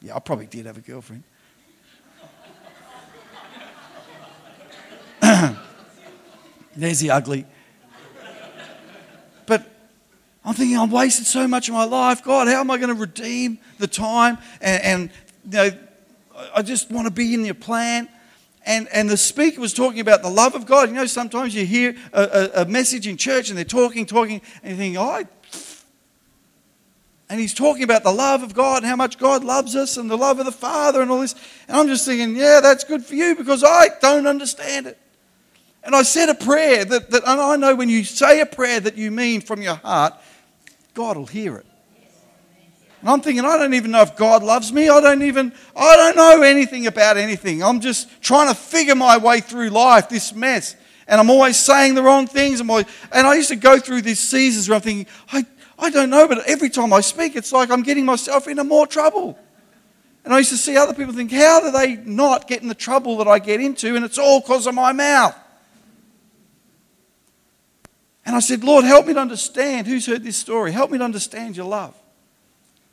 Yeah, 0.00 0.14
I 0.14 0.20
probably 0.20 0.46
did 0.46 0.66
have 0.66 0.78
a 0.78 0.80
girlfriend. 0.80 1.24
There's 6.76 7.00
the 7.00 7.10
ugly. 7.10 7.46
I'm 10.46 10.54
thinking, 10.54 10.78
I've 10.78 10.92
wasted 10.92 11.26
so 11.26 11.48
much 11.48 11.68
of 11.68 11.74
my 11.74 11.84
life. 11.84 12.22
God, 12.22 12.46
how 12.46 12.60
am 12.60 12.70
I 12.70 12.76
going 12.76 12.94
to 12.94 12.94
redeem 12.94 13.58
the 13.78 13.88
time? 13.88 14.38
And, 14.60 14.82
and 14.84 15.10
you 15.44 15.58
know, 15.58 15.70
I 16.54 16.62
just 16.62 16.88
want 16.88 17.08
to 17.08 17.12
be 17.12 17.34
in 17.34 17.44
your 17.44 17.54
plan. 17.54 18.08
And, 18.64 18.88
and 18.92 19.10
the 19.10 19.16
speaker 19.16 19.60
was 19.60 19.74
talking 19.74 19.98
about 19.98 20.22
the 20.22 20.30
love 20.30 20.54
of 20.54 20.64
God. 20.64 20.88
You 20.88 20.94
know, 20.94 21.06
sometimes 21.06 21.52
you 21.52 21.66
hear 21.66 21.96
a, 22.12 22.22
a, 22.22 22.62
a 22.62 22.64
message 22.64 23.08
in 23.08 23.16
church 23.16 23.48
and 23.48 23.58
they're 23.58 23.64
talking, 23.64 24.06
talking, 24.06 24.40
and 24.62 24.72
you 24.72 24.76
think, 24.76 24.96
oh, 24.96 25.24
and 27.28 27.40
he's 27.40 27.54
talking 27.54 27.82
about 27.82 28.04
the 28.04 28.12
love 28.12 28.44
of 28.44 28.54
God 28.54 28.78
and 28.78 28.86
how 28.86 28.94
much 28.94 29.18
God 29.18 29.42
loves 29.42 29.74
us 29.74 29.96
and 29.96 30.08
the 30.08 30.16
love 30.16 30.38
of 30.38 30.46
the 30.46 30.52
Father 30.52 31.02
and 31.02 31.10
all 31.10 31.22
this. 31.22 31.34
And 31.66 31.76
I'm 31.76 31.88
just 31.88 32.06
thinking, 32.06 32.36
yeah, 32.36 32.60
that's 32.62 32.84
good 32.84 33.04
for 33.04 33.16
you 33.16 33.34
because 33.34 33.64
I 33.64 33.88
don't 34.00 34.28
understand 34.28 34.86
it. 34.86 34.96
And 35.82 35.94
I 35.94 36.02
said 36.02 36.28
a 36.28 36.34
prayer 36.34 36.84
that, 36.84 37.10
that 37.10 37.22
and 37.26 37.40
I 37.40 37.56
know 37.56 37.74
when 37.74 37.88
you 37.88 38.04
say 38.04 38.40
a 38.40 38.46
prayer 38.46 38.78
that 38.78 38.96
you 38.96 39.10
mean 39.10 39.40
from 39.40 39.60
your 39.60 39.74
heart, 39.74 40.14
God 40.96 41.18
will 41.18 41.26
hear 41.26 41.56
it. 41.56 41.66
And 43.02 43.10
I'm 43.10 43.20
thinking, 43.20 43.44
I 43.44 43.58
don't 43.58 43.74
even 43.74 43.90
know 43.90 44.00
if 44.00 44.16
God 44.16 44.42
loves 44.42 44.72
me. 44.72 44.88
I 44.88 44.98
don't 45.02 45.22
even, 45.22 45.52
I 45.76 45.94
don't 45.94 46.16
know 46.16 46.40
anything 46.42 46.86
about 46.86 47.18
anything. 47.18 47.62
I'm 47.62 47.80
just 47.80 48.08
trying 48.22 48.48
to 48.48 48.54
figure 48.54 48.94
my 48.94 49.18
way 49.18 49.40
through 49.40 49.68
life, 49.68 50.08
this 50.08 50.34
mess. 50.34 50.74
And 51.06 51.20
I'm 51.20 51.28
always 51.28 51.58
saying 51.58 51.94
the 51.94 52.02
wrong 52.02 52.26
things. 52.26 52.62
Always, 52.62 52.86
and 53.12 53.26
I 53.26 53.34
used 53.34 53.50
to 53.50 53.56
go 53.56 53.78
through 53.78 54.02
these 54.02 54.18
seasons 54.18 54.70
where 54.70 54.76
I'm 54.76 54.82
thinking, 54.82 55.06
I, 55.30 55.44
I 55.78 55.90
don't 55.90 56.08
know, 56.08 56.26
but 56.26 56.46
every 56.48 56.70
time 56.70 56.94
I 56.94 57.02
speak, 57.02 57.36
it's 57.36 57.52
like 57.52 57.70
I'm 57.70 57.82
getting 57.82 58.06
myself 58.06 58.48
into 58.48 58.64
more 58.64 58.86
trouble. 58.86 59.38
And 60.24 60.32
I 60.32 60.38
used 60.38 60.50
to 60.50 60.56
see 60.56 60.78
other 60.78 60.94
people 60.94 61.12
think, 61.12 61.30
how 61.30 61.60
do 61.60 61.70
they 61.72 61.96
not 61.96 62.48
get 62.48 62.62
in 62.62 62.68
the 62.68 62.74
trouble 62.74 63.18
that 63.18 63.28
I 63.28 63.38
get 63.38 63.60
into? 63.60 63.96
And 63.96 64.04
it's 64.04 64.18
all 64.18 64.40
because 64.40 64.66
of 64.66 64.74
my 64.74 64.92
mouth. 64.92 65.36
And 68.26 68.34
I 68.34 68.40
said, 68.40 68.64
Lord, 68.64 68.84
help 68.84 69.06
me 69.06 69.14
to 69.14 69.20
understand. 69.20 69.86
Who's 69.86 70.04
heard 70.06 70.24
this 70.24 70.36
story? 70.36 70.72
Help 70.72 70.90
me 70.90 70.98
to 70.98 71.04
understand 71.04 71.56
your 71.56 71.66
love. 71.66 71.94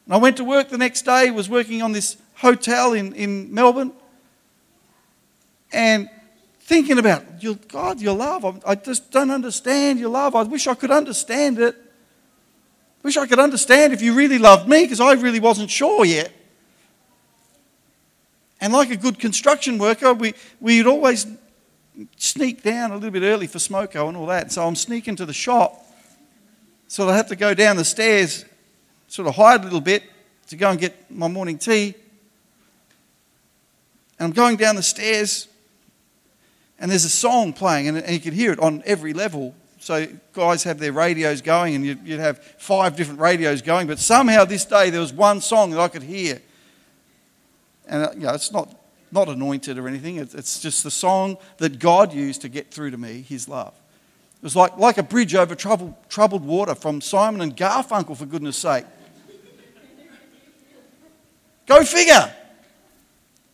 And 0.05 0.13
I 0.13 0.17
went 0.17 0.37
to 0.37 0.43
work 0.43 0.69
the 0.69 0.77
next 0.77 1.01
day, 1.01 1.31
was 1.31 1.49
working 1.49 1.81
on 1.81 1.91
this 1.91 2.17
hotel 2.35 2.93
in, 2.93 3.13
in 3.13 3.51
Melbourne, 3.51 3.93
and 5.71 6.07
thinking 6.59 6.99
about, 6.99 7.41
your, 7.41 7.55
God, 7.55 7.99
your 7.99 8.15
love. 8.15 8.63
I 8.65 8.75
just 8.75 9.11
don't 9.11 9.31
understand 9.31 9.99
your 9.99 10.09
love. 10.09 10.35
I 10.35 10.43
wish 10.43 10.67
I 10.67 10.75
could 10.75 10.91
understand 10.91 11.57
it. 11.57 11.75
Wish 13.01 13.17
I 13.17 13.25
could 13.25 13.39
understand 13.39 13.91
if 13.91 14.01
you 14.01 14.13
really 14.13 14.37
loved 14.37 14.69
me, 14.69 14.83
because 14.83 14.99
I 14.99 15.13
really 15.13 15.39
wasn't 15.39 15.71
sure 15.71 16.05
yet. 16.05 16.31
And 18.61 18.71
like 18.71 18.91
a 18.91 18.97
good 18.97 19.19
construction 19.19 19.79
worker, 19.79 20.13
we, 20.13 20.35
we'd 20.61 20.85
always 20.85 21.25
sneak 22.17 22.63
down 22.63 22.91
a 22.91 22.95
little 22.95 23.11
bit 23.11 23.23
early 23.23 23.47
for 23.47 23.59
smoko 23.59 24.07
and 24.07 24.17
all 24.17 24.25
that. 24.27 24.51
So 24.51 24.65
I'm 24.65 24.75
sneaking 24.75 25.15
to 25.17 25.25
the 25.25 25.33
shop. 25.33 25.85
So 26.87 27.09
I 27.09 27.15
have 27.15 27.27
to 27.29 27.35
go 27.35 27.53
down 27.53 27.77
the 27.77 27.85
stairs, 27.85 28.45
sort 29.07 29.27
of 29.27 29.35
hide 29.35 29.61
a 29.61 29.63
little 29.63 29.81
bit 29.81 30.03
to 30.47 30.55
go 30.55 30.69
and 30.69 30.79
get 30.79 31.09
my 31.09 31.27
morning 31.27 31.57
tea. 31.57 31.95
And 34.19 34.27
I'm 34.27 34.31
going 34.31 34.57
down 34.57 34.75
the 34.75 34.83
stairs, 34.83 35.47
and 36.79 36.91
there's 36.91 37.05
a 37.05 37.09
song 37.09 37.53
playing, 37.53 37.87
and, 37.87 38.09
you 38.09 38.19
can 38.19 38.33
hear 38.33 38.51
it 38.51 38.59
on 38.59 38.83
every 38.85 39.13
level. 39.13 39.55
So 39.79 40.07
guys 40.33 40.63
have 40.63 40.79
their 40.79 40.93
radios 40.93 41.41
going, 41.41 41.75
and 41.75 41.85
you'd, 41.85 42.07
you'd 42.07 42.19
have 42.19 42.43
five 42.57 42.95
different 42.95 43.19
radios 43.19 43.61
going. 43.61 43.87
But 43.87 43.99
somehow 43.99 44.45
this 44.45 44.65
day 44.65 44.89
there 44.89 45.01
was 45.01 45.11
one 45.11 45.41
song 45.41 45.71
that 45.71 45.79
I 45.79 45.87
could 45.87 46.03
hear. 46.03 46.41
And 47.87 48.03
uh, 48.03 48.11
you 48.13 48.21
know, 48.21 48.33
it's 48.33 48.51
not 48.51 48.73
not 49.13 49.29
anointed 49.29 49.77
or 49.77 49.87
anything. 49.87 50.17
It's 50.17 50.59
just 50.59 50.83
the 50.83 50.91
song 50.91 51.37
that 51.57 51.79
God 51.79 52.13
used 52.13 52.41
to 52.41 52.49
get 52.49 52.71
through 52.71 52.91
to 52.91 52.97
me, 52.97 53.21
His 53.21 53.47
love. 53.47 53.73
It 54.37 54.43
was 54.43 54.55
like, 54.55 54.77
like 54.77 54.97
a 54.97 55.03
bridge 55.03 55.35
over 55.35 55.55
troubled, 55.55 55.93
troubled 56.09 56.43
water 56.43 56.75
from 56.75 56.99
Simon 56.99 57.41
and 57.41 57.55
Garfunkel, 57.55 58.17
for 58.17 58.25
goodness 58.25 58.57
sake. 58.57 58.85
Go 61.65 61.83
figure. 61.83 62.33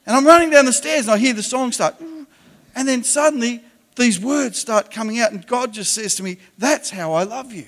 And 0.05 0.15
I'm 0.15 0.25
running 0.25 0.49
down 0.49 0.65
the 0.65 0.73
stairs 0.73 1.01
and 1.01 1.11
I 1.11 1.17
hear 1.19 1.33
the 1.33 1.43
song 1.43 1.71
start. 1.71 1.95
And 2.75 2.87
then 2.87 3.03
suddenly 3.03 3.63
these 3.95 4.19
words 4.19 4.57
start 4.57 4.91
coming 4.91 5.19
out, 5.19 5.33
and 5.33 5.45
God 5.45 5.73
just 5.73 5.93
says 5.93 6.15
to 6.15 6.23
me, 6.23 6.37
That's 6.57 6.89
how 6.89 7.13
I 7.13 7.23
love 7.23 7.51
you. 7.51 7.67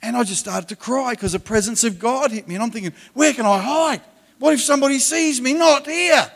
And 0.00 0.16
I 0.16 0.22
just 0.22 0.40
started 0.40 0.68
to 0.68 0.76
cry 0.76 1.10
because 1.10 1.32
the 1.32 1.40
presence 1.40 1.82
of 1.82 1.98
God 1.98 2.30
hit 2.30 2.46
me. 2.46 2.54
And 2.54 2.62
I'm 2.62 2.70
thinking, 2.70 2.94
Where 3.12 3.34
can 3.34 3.44
I 3.44 3.58
hide? 3.58 4.00
What 4.38 4.54
if 4.54 4.60
somebody 4.60 4.98
sees 4.98 5.40
me 5.40 5.54
not 5.54 5.86
here? 5.86 6.30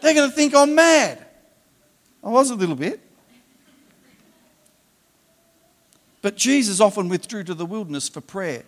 They're 0.00 0.14
going 0.14 0.30
to 0.30 0.36
think 0.36 0.54
I'm 0.54 0.74
mad. 0.74 1.24
I 2.22 2.28
was 2.28 2.50
a 2.50 2.54
little 2.54 2.76
bit. 2.76 3.00
But 6.20 6.36
Jesus 6.36 6.80
often 6.80 7.08
withdrew 7.08 7.44
to 7.44 7.54
the 7.54 7.66
wilderness 7.66 8.08
for 8.08 8.20
prayer. 8.20 8.64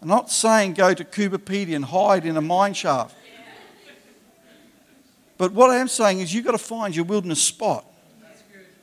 I'm 0.00 0.08
not 0.08 0.30
saying 0.30 0.74
go 0.74 0.92
to 0.92 1.04
Pedy 1.04 1.74
and 1.74 1.84
hide 1.84 2.26
in 2.26 2.36
a 2.36 2.42
mine 2.42 2.74
shaft. 2.74 3.16
But 5.36 5.52
what 5.52 5.70
I 5.70 5.78
am 5.78 5.88
saying 5.88 6.20
is 6.20 6.32
you've 6.32 6.44
got 6.44 6.52
to 6.52 6.58
find 6.58 6.94
your 6.94 7.06
wilderness 7.06 7.42
spot 7.42 7.84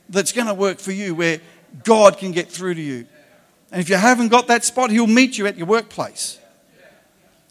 that's 0.10 0.32
going 0.34 0.48
to 0.48 0.54
work 0.54 0.80
for 0.80 0.92
you 0.92 1.16
where 1.16 1.40
God 1.84 2.18
can 2.18 2.32
get 2.32 2.50
through 2.50 2.74
to 2.74 2.82
you. 2.82 3.08
And 3.72 3.80
if 3.80 3.88
you 3.88 3.96
haven't 3.96 4.28
got 4.28 4.48
that 4.48 4.66
spot, 4.66 4.92
He'll 4.92 5.08
meet 5.08 5.38
you 5.38 5.48
at 5.48 5.58
your 5.58 5.68
workplace. 5.68 6.40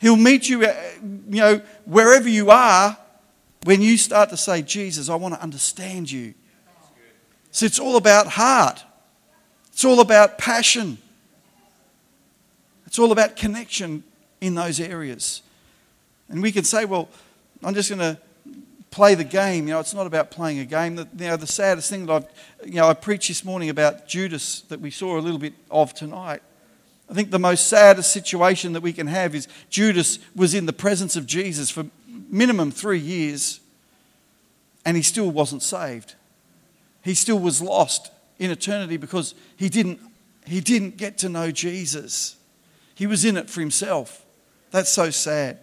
He'll 0.01 0.17
meet 0.17 0.49
you, 0.49 0.65
uh, 0.65 0.75
you 1.03 1.41
know, 1.41 1.61
wherever 1.85 2.29
you 2.29 2.51
are 2.51 2.97
when 3.65 3.83
you 3.83 3.97
start 3.99 4.31
to 4.31 4.37
say, 4.37 4.63
Jesus, 4.63 5.09
I 5.11 5.15
want 5.15 5.35
to 5.35 5.43
understand 5.43 6.11
you. 6.11 6.35
So 7.51 7.67
it's 7.67 7.79
all 7.79 7.97
about 7.97 8.27
heart. 8.27 8.83
It's 9.73 9.85
all 9.85 10.01
about 10.01 10.39
passion. 10.39 10.99
It's 12.87 12.99
all 12.99 13.13
about 13.13 13.37
connection 13.37 14.03
in 14.41 14.55
those 14.55 14.81
areas. 14.81 15.43
And 16.29 16.43
we 16.43 16.53
can 16.53 16.65
say, 16.65 16.85
well, 16.87 17.09
I'm 17.63 17.75
just 17.75 17.91
going 17.91 18.01
to 18.01 18.19
play 18.91 19.15
the 19.15 19.25
game. 19.25 19.69
You 19.69 19.75
know, 19.75 19.81
it's 19.81 19.95
not 19.95 20.07
about 20.07 20.31
playing 20.31 20.61
a 20.61 20.65
game. 20.65 20.97
The, 20.97 21.09
you 21.19 21.27
know, 21.27 21.37
the 21.37 21.47
saddest 21.47 21.91
thing 21.91 22.07
that 22.07 22.13
I've, 22.13 22.67
you 22.67 22.77
know, 22.77 22.89
I 22.89 22.95
preached 22.95 23.29
this 23.29 23.45
morning 23.45 23.69
about 23.69 24.09
Judas 24.09 24.63
that 24.63 24.81
we 24.81 24.91
saw 24.91 25.19
a 25.19 25.21
little 25.21 25.39
bit 25.39 25.55
of 25.71 25.93
tonight. 25.93 26.43
I 27.11 27.13
think 27.13 27.33
the 27.33 27.41
most 27.41 27.67
saddest 27.67 28.13
situation 28.13 28.73
that 28.75 28.83
we 28.83 28.93
can 28.93 29.09
have 29.09 29.35
is 29.35 29.49
Judas 29.69 30.21
was 30.37 30.55
in 30.55 30.67
the 30.67 30.73
presence 30.73 31.17
of 31.17 31.27
Jesus 31.27 31.69
for 31.69 31.87
minimum 32.07 32.71
three 32.71 33.01
years, 33.01 33.59
and 34.85 34.97
he 34.97 35.03
still 35.03 35.29
wasn't 35.31 35.65
saved. 35.65 36.15
He 37.03 37.15
still 37.15 37.41
was 37.41 37.61
lost 37.61 38.13
in 38.39 38.53
eternity 38.53 38.97
because 38.97 39.35
he 39.57 39.69
didn't, 39.69 39.99
he 40.47 40.61
didn't 40.61 40.99
get 40.99 41.19
to 41.19 41.29
know 41.29 41.51
Jesus. 41.51 42.37
He 42.95 43.09
was 43.09 43.25
in 43.25 43.37
it 43.37 43.51
for 43.51 43.61
himself. 43.61 44.25
That's 44.71 44.91
so 44.91 45.11
sad. 45.11 45.59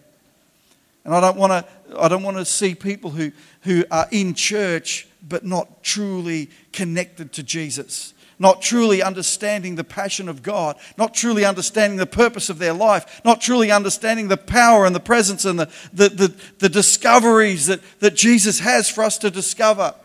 And 1.06 1.16
I 1.16 1.22
don't 1.22 1.38
want 1.38 1.52
to, 1.52 1.98
I 1.98 2.10
don't 2.10 2.24
want 2.24 2.36
to 2.36 2.46
see 2.46 2.76
people 2.76 3.12
who, 3.12 3.32
who 3.62 3.86
are 3.90 4.08
in 4.12 4.34
church 4.34 5.08
but 5.26 5.46
not 5.46 5.82
truly 5.82 6.50
connected 6.74 7.32
to 7.34 7.44
Jesus 7.44 8.14
not 8.40 8.62
truly 8.62 9.02
understanding 9.02 9.76
the 9.76 9.84
passion 9.84 10.30
of 10.30 10.44
God, 10.44 10.78
not 10.98 11.14
truly 11.14 11.44
understanding 11.44 11.98
the 11.98 12.06
purpose 12.06 12.50
of 12.50 12.60
their 12.60 12.74
life, 12.74 13.22
not 13.26 13.42
truly 13.42 13.72
understanding 13.72 14.28
the 14.28 14.38
power 14.38 14.86
and 14.86 14.96
the 14.96 15.00
presence 15.00 15.46
and 15.46 15.60
the, 15.60 15.70
the, 15.94 16.10
the, 16.10 16.36
the 16.60 16.70
discoveries 16.70 17.68
that, 17.68 17.82
that 18.00 18.16
Jesus 18.16 18.60
has 18.60 18.90
for 18.90 19.04
us 19.04 19.18
to 19.20 19.32
discover. 19.32 19.96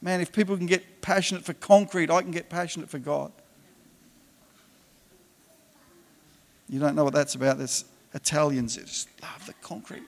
Man, 0.00 0.20
if 0.20 0.32
people 0.32 0.56
can 0.56 0.66
get 0.66 1.00
passionate 1.00 1.44
for 1.44 1.54
concrete, 1.54 2.10
I 2.10 2.22
can 2.22 2.30
get 2.30 2.48
passionate 2.48 2.88
for 2.88 2.98
God. 2.98 3.32
You 6.68 6.78
don't 6.78 6.94
know 6.94 7.04
what 7.04 7.14
that's 7.14 7.34
about. 7.34 7.58
There's 7.58 7.84
Italians 8.14 8.76
that 8.76 8.86
just 8.86 9.08
love 9.22 9.46
the 9.46 9.54
concrete. 9.62 10.02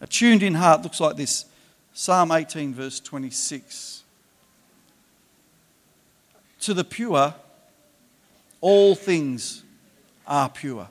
A 0.00 0.06
tuned 0.06 0.42
in 0.42 0.54
heart 0.54 0.82
looks 0.82 1.00
like 1.00 1.16
this 1.16 1.44
Psalm 1.92 2.30
18, 2.30 2.74
verse 2.74 3.00
26. 3.00 4.02
To 6.60 6.74
the 6.74 6.84
pure, 6.84 7.34
all 8.60 8.94
things 8.94 9.64
are 10.26 10.48
pure. 10.48 10.88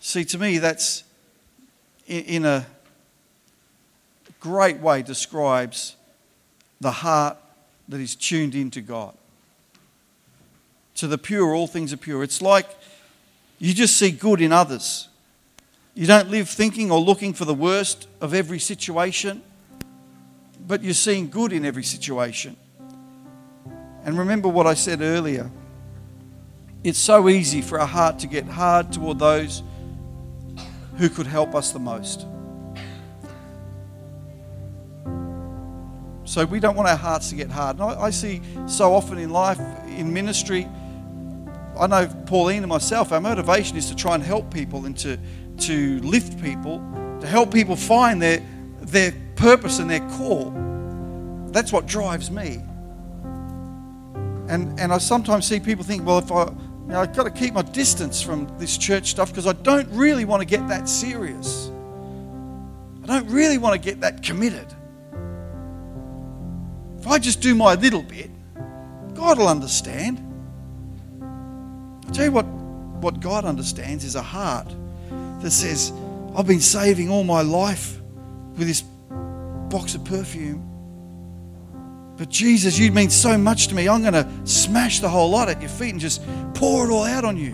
See, 0.00 0.24
to 0.24 0.38
me, 0.38 0.58
that's 0.58 1.04
in 2.06 2.44
a 2.44 2.66
great 4.40 4.78
way 4.78 5.02
describes 5.02 5.96
the 6.80 6.90
heart 6.90 7.36
that 7.88 8.00
is 8.00 8.14
tuned 8.16 8.54
into 8.54 8.80
God. 8.80 9.14
To 10.96 11.06
the 11.06 11.18
pure, 11.18 11.54
all 11.54 11.66
things 11.66 11.92
are 11.92 11.98
pure. 11.98 12.22
It's 12.22 12.40
like 12.40 12.68
you 13.58 13.74
just 13.74 13.96
see 13.96 14.10
good 14.10 14.40
in 14.40 14.52
others. 14.52 15.09
You 16.00 16.06
don't 16.06 16.30
live 16.30 16.48
thinking 16.48 16.90
or 16.90 16.98
looking 16.98 17.34
for 17.34 17.44
the 17.44 17.52
worst 17.52 18.08
of 18.22 18.32
every 18.32 18.58
situation, 18.58 19.42
but 20.66 20.82
you're 20.82 20.94
seeing 20.94 21.28
good 21.28 21.52
in 21.52 21.66
every 21.66 21.82
situation. 21.82 22.56
And 24.06 24.18
remember 24.18 24.48
what 24.48 24.66
I 24.66 24.72
said 24.72 25.02
earlier 25.02 25.50
it's 26.82 26.98
so 26.98 27.28
easy 27.28 27.60
for 27.60 27.78
our 27.78 27.86
heart 27.86 28.18
to 28.20 28.26
get 28.26 28.46
hard 28.46 28.94
toward 28.94 29.18
those 29.18 29.62
who 30.96 31.10
could 31.10 31.26
help 31.26 31.54
us 31.54 31.70
the 31.70 31.78
most. 31.78 32.24
So 36.24 36.46
we 36.46 36.60
don't 36.60 36.76
want 36.76 36.88
our 36.88 36.96
hearts 36.96 37.28
to 37.28 37.34
get 37.34 37.50
hard. 37.50 37.78
And 37.78 37.84
I, 37.84 38.08
see 38.08 38.40
so 38.66 38.94
often 38.94 39.18
in 39.18 39.28
life, 39.28 39.60
in 39.88 40.10
ministry, 40.14 40.66
I 41.78 41.86
know 41.86 42.06
Pauline 42.26 42.62
and 42.62 42.68
myself, 42.68 43.12
our 43.12 43.20
motivation 43.20 43.76
is 43.76 43.88
to 43.88 43.96
try 43.96 44.14
and 44.14 44.22
help 44.22 44.52
people 44.52 44.86
and 44.86 44.96
to 44.98 45.18
to 45.60 46.00
lift 46.00 46.42
people, 46.42 46.78
to 47.20 47.26
help 47.26 47.52
people 47.52 47.76
find 47.76 48.20
their, 48.20 48.42
their 48.80 49.12
purpose 49.36 49.78
and 49.78 49.90
their 49.90 50.06
call. 50.10 50.52
That's 51.48 51.72
what 51.72 51.86
drives 51.86 52.30
me. 52.30 52.62
And, 54.48 54.78
and 54.80 54.92
I 54.92 54.98
sometimes 54.98 55.46
see 55.46 55.60
people 55.60 55.84
think, 55.84 56.04
well, 56.04 56.18
if 56.18 56.32
I, 56.32 56.44
you 56.46 56.54
know, 56.88 57.00
I've 57.00 57.14
got 57.14 57.24
to 57.24 57.30
keep 57.30 57.54
my 57.54 57.62
distance 57.62 58.20
from 58.20 58.48
this 58.58 58.76
church 58.76 59.10
stuff 59.10 59.30
because 59.30 59.46
I 59.46 59.52
don't 59.52 59.88
really 59.90 60.24
want 60.24 60.40
to 60.40 60.46
get 60.46 60.66
that 60.68 60.88
serious. 60.88 61.70
I 63.04 63.06
don't 63.06 63.28
really 63.28 63.58
want 63.58 63.80
to 63.80 63.84
get 63.84 64.00
that 64.00 64.22
committed. 64.22 64.66
If 66.98 67.06
I 67.06 67.18
just 67.18 67.40
do 67.40 67.54
my 67.54 67.74
little 67.74 68.02
bit, 68.02 68.30
God 69.14 69.38
will 69.38 69.48
understand. 69.48 70.26
Tell 72.12 72.24
you 72.24 72.32
what, 72.32 72.46
what 72.46 73.20
God 73.20 73.44
understands 73.44 74.04
is 74.04 74.14
a 74.14 74.22
heart 74.22 74.66
that 75.40 75.50
says, 75.50 75.92
I've 76.36 76.46
been 76.46 76.60
saving 76.60 77.10
all 77.10 77.24
my 77.24 77.42
life 77.42 77.98
with 78.56 78.66
this 78.66 78.82
box 79.70 79.94
of 79.94 80.04
perfume. 80.04 80.66
But 82.16 82.28
Jesus, 82.28 82.78
you 82.78 82.92
mean 82.92 83.08
so 83.08 83.38
much 83.38 83.68
to 83.68 83.74
me. 83.74 83.88
I'm 83.88 84.02
going 84.02 84.12
to 84.12 84.28
smash 84.44 85.00
the 85.00 85.08
whole 85.08 85.30
lot 85.30 85.48
at 85.48 85.60
your 85.60 85.70
feet 85.70 85.90
and 85.90 86.00
just 86.00 86.22
pour 86.54 86.86
it 86.86 86.92
all 86.92 87.04
out 87.04 87.24
on 87.24 87.36
you. 87.36 87.52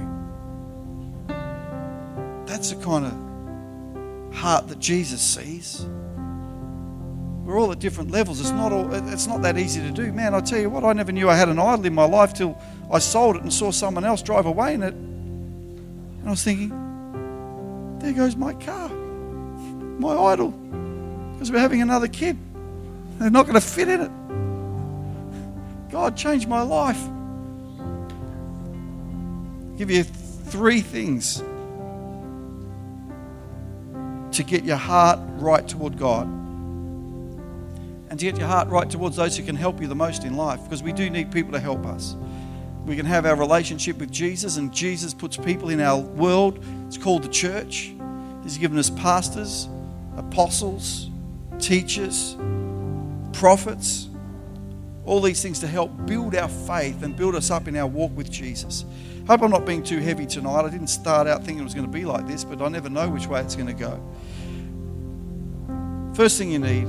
That's 2.46 2.70
the 2.70 2.82
kind 2.82 3.06
of 3.06 4.34
heart 4.34 4.68
that 4.68 4.80
Jesus 4.80 5.20
sees. 5.20 5.86
We're 7.46 7.58
all 7.60 7.70
at 7.70 7.78
different 7.78 8.10
levels. 8.10 8.40
It's 8.40 8.50
not 8.50 8.72
all, 8.72 8.92
it's 8.92 9.28
not 9.28 9.40
that 9.42 9.56
easy 9.56 9.80
to 9.80 9.92
do. 9.92 10.10
Man, 10.10 10.34
I 10.34 10.40
tell 10.40 10.58
you 10.58 10.68
what, 10.68 10.82
I 10.82 10.92
never 10.92 11.12
knew 11.12 11.30
I 11.30 11.36
had 11.36 11.48
an 11.48 11.60
idol 11.60 11.86
in 11.86 11.94
my 11.94 12.04
life 12.04 12.34
till 12.34 12.60
I 12.90 12.98
sold 12.98 13.36
it 13.36 13.42
and 13.42 13.52
saw 13.52 13.70
someone 13.70 14.04
else 14.04 14.20
drive 14.20 14.46
away 14.46 14.74
in 14.74 14.82
it. 14.82 14.94
And 14.94 16.26
I 16.26 16.30
was 16.30 16.42
thinking, 16.42 16.70
there 18.00 18.12
goes 18.14 18.34
my 18.34 18.52
car, 18.54 18.88
my 18.88 20.16
idol, 20.32 20.50
because 21.34 21.52
we're 21.52 21.60
having 21.60 21.82
another 21.82 22.08
kid. 22.08 22.36
They're 23.20 23.30
not 23.30 23.44
going 23.46 23.54
to 23.54 23.60
fit 23.60 23.86
in 23.86 24.00
it. 24.00 24.10
God 25.92 26.16
changed 26.16 26.48
my 26.48 26.62
life. 26.62 27.00
I'll 29.70 29.76
give 29.78 29.88
you 29.88 30.02
three 30.02 30.80
things 30.80 31.44
to 34.36 34.42
get 34.42 34.64
your 34.64 34.78
heart 34.78 35.20
right 35.38 35.66
toward 35.68 35.96
God 35.96 36.45
and 38.08 38.18
to 38.18 38.24
get 38.26 38.38
your 38.38 38.48
heart 38.48 38.68
right 38.68 38.88
towards 38.88 39.16
those 39.16 39.36
who 39.36 39.44
can 39.44 39.56
help 39.56 39.80
you 39.80 39.88
the 39.88 39.94
most 39.94 40.24
in 40.24 40.36
life 40.36 40.62
because 40.64 40.82
we 40.82 40.92
do 40.92 41.10
need 41.10 41.32
people 41.32 41.52
to 41.52 41.60
help 41.60 41.84
us. 41.86 42.16
We 42.84 42.94
can 42.94 43.06
have 43.06 43.26
our 43.26 43.34
relationship 43.34 43.98
with 43.98 44.12
Jesus, 44.12 44.58
and 44.58 44.72
Jesus 44.72 45.12
puts 45.12 45.36
people 45.36 45.70
in 45.70 45.80
our 45.80 45.98
world. 45.98 46.64
It's 46.86 46.96
called 46.96 47.24
the 47.24 47.28
church. 47.28 47.92
He's 48.44 48.58
given 48.58 48.78
us 48.78 48.90
pastors, 48.90 49.68
apostles, 50.16 51.10
teachers, 51.58 52.36
prophets, 53.32 54.08
all 55.04 55.20
these 55.20 55.42
things 55.42 55.58
to 55.60 55.66
help 55.66 56.06
build 56.06 56.36
our 56.36 56.48
faith 56.48 57.02
and 57.02 57.16
build 57.16 57.34
us 57.34 57.50
up 57.50 57.66
in 57.66 57.76
our 57.76 57.88
walk 57.88 58.16
with 58.16 58.30
Jesus. 58.30 58.84
Hope 59.26 59.42
I'm 59.42 59.50
not 59.50 59.66
being 59.66 59.82
too 59.82 59.98
heavy 59.98 60.24
tonight. 60.24 60.64
I 60.64 60.70
didn't 60.70 60.86
start 60.86 61.26
out 61.26 61.42
thinking 61.42 61.60
it 61.60 61.64
was 61.64 61.74
going 61.74 61.86
to 61.86 61.92
be 61.92 62.04
like 62.04 62.28
this, 62.28 62.44
but 62.44 62.62
I 62.62 62.68
never 62.68 62.88
know 62.88 63.08
which 63.08 63.26
way 63.26 63.40
it's 63.40 63.56
going 63.56 63.66
to 63.66 63.72
go. 63.72 64.00
First 66.14 66.38
thing 66.38 66.52
you 66.52 66.60
need 66.60 66.86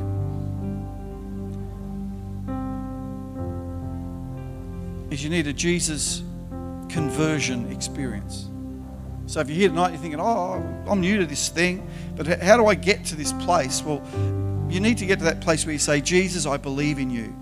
is 5.17 5.23
you 5.23 5.31
need 5.31 5.47
a 5.47 5.53
Jesus 5.53 6.21
conversion 6.89 7.71
experience. 7.71 8.49
So 9.25 9.39
if 9.39 9.49
you're 9.49 9.57
here 9.57 9.69
tonight, 9.69 9.89
you're 9.89 9.97
thinking, 9.97 10.21
oh, 10.21 10.63
I'm 10.87 11.01
new 11.01 11.17
to 11.17 11.25
this 11.25 11.49
thing, 11.49 11.89
but 12.15 12.27
how 12.43 12.55
do 12.55 12.67
I 12.67 12.75
get 12.75 13.03
to 13.05 13.15
this 13.15 13.33
place? 13.33 13.81
Well, 13.81 14.03
you 14.69 14.79
need 14.79 14.99
to 14.99 15.07
get 15.07 15.17
to 15.17 15.25
that 15.25 15.41
place 15.41 15.65
where 15.65 15.73
you 15.73 15.79
say, 15.79 16.01
Jesus, 16.01 16.45
I 16.45 16.57
believe 16.57 16.99
in 16.99 17.09
you. 17.09 17.35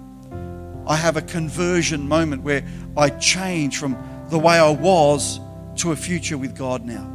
I 0.87 0.95
have 0.95 1.17
a 1.17 1.21
conversion 1.21 2.07
moment 2.07 2.43
where 2.43 2.65
I 2.95 3.09
change 3.09 3.77
from 3.77 3.97
the 4.29 4.39
way 4.39 4.57
I 4.57 4.69
was 4.69 5.41
to 5.77 5.91
a 5.91 5.97
future 5.97 6.37
with 6.37 6.57
God 6.57 6.85
now. 6.85 7.11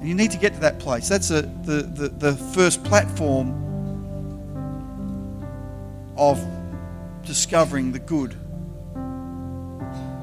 And 0.00 0.06
you 0.06 0.14
need 0.14 0.32
to 0.32 0.38
get 0.38 0.52
to 0.52 0.60
that 0.60 0.80
place. 0.80 1.08
That's 1.08 1.30
a, 1.30 1.42
the, 1.42 1.82
the, 1.82 2.08
the 2.08 2.32
first 2.34 2.84
platform 2.84 3.58
of 6.18 6.44
discovering 7.24 7.92
the 7.92 8.00
good 8.00 8.36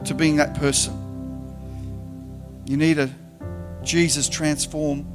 to 0.09 0.15
being 0.15 0.37
that 0.37 0.55
person. 0.55 0.91
You 2.65 2.77
need 2.77 2.97
a 2.97 3.11
Jesus 3.83 4.27
transform 4.27 5.05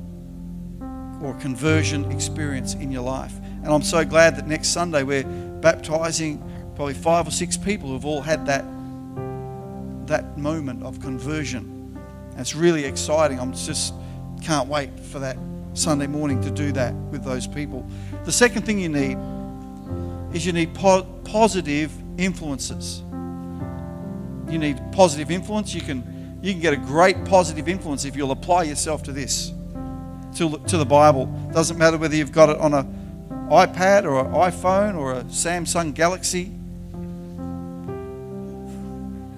or 1.20 1.34
conversion 1.34 2.10
experience 2.12 2.74
in 2.74 2.92
your 2.92 3.02
life. 3.02 3.34
And 3.64 3.66
I'm 3.66 3.82
so 3.82 4.04
glad 4.04 4.36
that 4.36 4.46
next 4.46 4.68
Sunday 4.68 5.02
we're 5.02 5.24
baptizing 5.24 6.38
probably 6.76 6.94
five 6.94 7.26
or 7.26 7.32
six 7.32 7.56
people 7.56 7.88
who've 7.88 8.04
all 8.04 8.20
had 8.20 8.46
that, 8.46 8.64
that 10.06 10.38
moment 10.38 10.84
of 10.84 11.00
conversion. 11.00 11.98
And 12.30 12.40
it's 12.40 12.54
really 12.54 12.84
exciting. 12.84 13.40
I'm 13.40 13.52
just 13.52 13.94
can't 14.42 14.68
wait 14.68 15.00
for 15.00 15.18
that 15.18 15.36
Sunday 15.72 16.06
morning 16.06 16.40
to 16.42 16.52
do 16.52 16.70
that 16.70 16.94
with 17.10 17.24
those 17.24 17.48
people. 17.48 17.84
The 18.24 18.32
second 18.32 18.62
thing 18.62 18.78
you 18.78 18.90
need 18.90 19.18
is 20.32 20.46
you 20.46 20.52
need 20.52 20.72
po- 20.72 21.02
positive 21.24 21.92
influences. 22.16 23.02
You 24.54 24.60
need 24.60 24.80
positive 24.92 25.32
influence. 25.32 25.74
You 25.74 25.80
can 25.80 26.38
you 26.40 26.52
can 26.52 26.60
get 26.62 26.72
a 26.72 26.76
great 26.76 27.24
positive 27.24 27.68
influence 27.68 28.04
if 28.04 28.14
you'll 28.14 28.30
apply 28.30 28.62
yourself 28.62 29.02
to 29.02 29.12
this, 29.12 29.50
to, 30.36 30.58
to 30.68 30.76
the 30.76 30.86
Bible. 30.86 31.26
Doesn't 31.52 31.76
matter 31.76 31.98
whether 31.98 32.14
you've 32.14 32.30
got 32.30 32.50
it 32.50 32.58
on 32.58 32.72
an 32.72 33.48
iPad 33.50 34.04
or 34.04 34.20
an 34.20 34.32
iPhone 34.32 34.96
or 34.96 35.14
a 35.14 35.24
Samsung 35.24 35.92
Galaxy, 35.92 36.44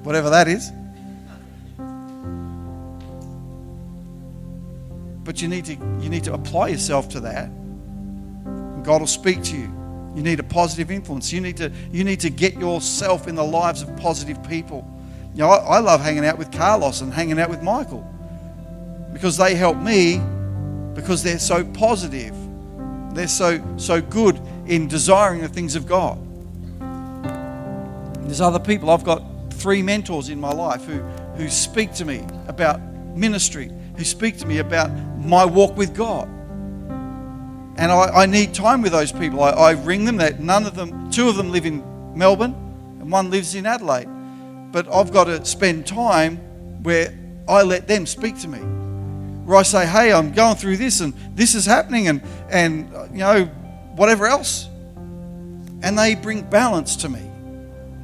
whatever 0.02 0.28
that 0.28 0.48
is. 0.48 0.70
but 5.24 5.40
you 5.40 5.48
need 5.48 5.64
to 5.64 5.72
you 5.98 6.10
need 6.10 6.24
to 6.24 6.34
apply 6.34 6.68
yourself 6.68 7.08
to 7.08 7.20
that. 7.20 7.46
And 7.46 8.84
God 8.84 9.00
will 9.00 9.06
speak 9.06 9.42
to 9.44 9.56
you. 9.56 9.72
You 10.14 10.22
need 10.22 10.40
a 10.40 10.44
positive 10.44 10.90
influence. 10.90 11.32
You 11.32 11.40
need 11.40 11.56
to 11.56 11.72
you 11.90 12.04
need 12.04 12.20
to 12.20 12.28
get 12.28 12.54
yourself 12.58 13.26
in 13.28 13.34
the 13.34 13.44
lives 13.44 13.80
of 13.80 13.96
positive 13.96 14.46
people. 14.46 14.92
You 15.36 15.42
know, 15.42 15.50
I, 15.50 15.80
love 15.80 16.00
hanging 16.00 16.24
out 16.24 16.38
with 16.38 16.50
Carlos 16.50 17.02
and 17.02 17.12
hanging 17.12 17.38
out 17.38 17.50
with 17.50 17.62
Michael 17.62 18.10
because 19.12 19.36
they 19.36 19.54
help 19.54 19.76
me 19.76 20.18
because 20.94 21.22
they're 21.22 21.38
so 21.38 21.62
positive. 21.62 22.34
They're 23.14 23.28
so 23.28 23.62
so 23.76 24.00
good 24.00 24.40
in 24.66 24.88
desiring 24.88 25.42
the 25.42 25.48
things 25.48 25.76
of 25.76 25.86
God. 25.86 26.18
There's 28.24 28.40
other 28.40 28.58
people. 28.58 28.88
I've 28.88 29.04
got 29.04 29.22
three 29.52 29.82
mentors 29.82 30.30
in 30.30 30.40
my 30.40 30.52
life 30.52 30.86
who, 30.86 31.00
who 31.36 31.50
speak 31.50 31.92
to 31.96 32.06
me 32.06 32.24
about 32.48 32.80
ministry, 33.14 33.70
who 33.98 34.04
speak 34.04 34.38
to 34.38 34.46
me 34.46 34.60
about 34.60 34.90
my 35.18 35.44
walk 35.44 35.76
with 35.76 35.94
God. 35.94 36.28
And 37.76 37.92
I, 37.92 38.22
I 38.22 38.24
need 38.24 38.54
time 38.54 38.80
with 38.80 38.92
those 38.92 39.12
people. 39.12 39.42
I, 39.42 39.50
I 39.50 39.70
ring 39.72 40.06
them. 40.06 40.16
That 40.16 40.40
none 40.40 40.64
of 40.64 40.74
them, 40.74 41.10
two 41.10 41.28
of 41.28 41.36
them 41.36 41.52
live 41.52 41.66
in 41.66 41.84
Melbourne, 42.16 42.54
and 43.00 43.12
one 43.12 43.30
lives 43.30 43.54
in 43.54 43.66
Adelaide. 43.66 44.08
But 44.72 44.92
I've 44.92 45.12
got 45.12 45.24
to 45.24 45.44
spend 45.44 45.86
time 45.86 46.36
where 46.82 47.16
I 47.48 47.62
let 47.62 47.88
them 47.88 48.06
speak 48.06 48.38
to 48.40 48.48
me. 48.48 48.58
Where 49.44 49.56
I 49.56 49.62
say, 49.62 49.86
hey, 49.86 50.12
I'm 50.12 50.32
going 50.32 50.56
through 50.56 50.76
this 50.76 51.00
and 51.00 51.14
this 51.34 51.54
is 51.54 51.64
happening 51.64 52.08
and, 52.08 52.22
and 52.50 52.90
you 53.12 53.20
know, 53.20 53.44
whatever 53.94 54.26
else. 54.26 54.68
And 55.82 55.98
they 55.98 56.14
bring 56.14 56.42
balance 56.42 56.96
to 56.96 57.08
me. 57.08 57.22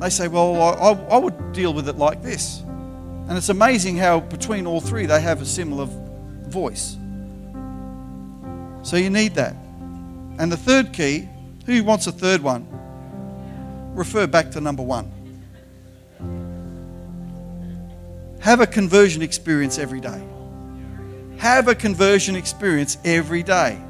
They 0.00 0.10
say, 0.10 0.28
well, 0.28 0.60
I, 0.60 0.92
I 1.14 1.18
would 1.18 1.52
deal 1.52 1.72
with 1.72 1.88
it 1.88 1.96
like 1.96 2.22
this. 2.22 2.60
And 3.28 3.36
it's 3.38 3.48
amazing 3.48 3.96
how 3.96 4.20
between 4.20 4.66
all 4.66 4.80
three 4.80 5.06
they 5.06 5.20
have 5.20 5.40
a 5.40 5.46
similar 5.46 5.86
voice. 6.48 6.96
So 8.82 8.96
you 8.96 9.10
need 9.10 9.34
that. 9.34 9.54
And 10.38 10.50
the 10.50 10.56
third 10.56 10.92
key, 10.92 11.28
who 11.66 11.84
wants 11.84 12.06
a 12.08 12.12
third 12.12 12.42
one? 12.42 12.66
Refer 13.94 14.26
back 14.26 14.50
to 14.52 14.60
number 14.60 14.82
one. 14.82 15.10
Have 18.42 18.60
a 18.60 18.66
conversion 18.66 19.22
experience 19.22 19.78
every 19.78 20.00
day. 20.00 20.20
Have 21.38 21.68
a 21.68 21.76
conversion 21.76 22.34
experience 22.34 22.98
every 23.04 23.44
day. 23.44 23.80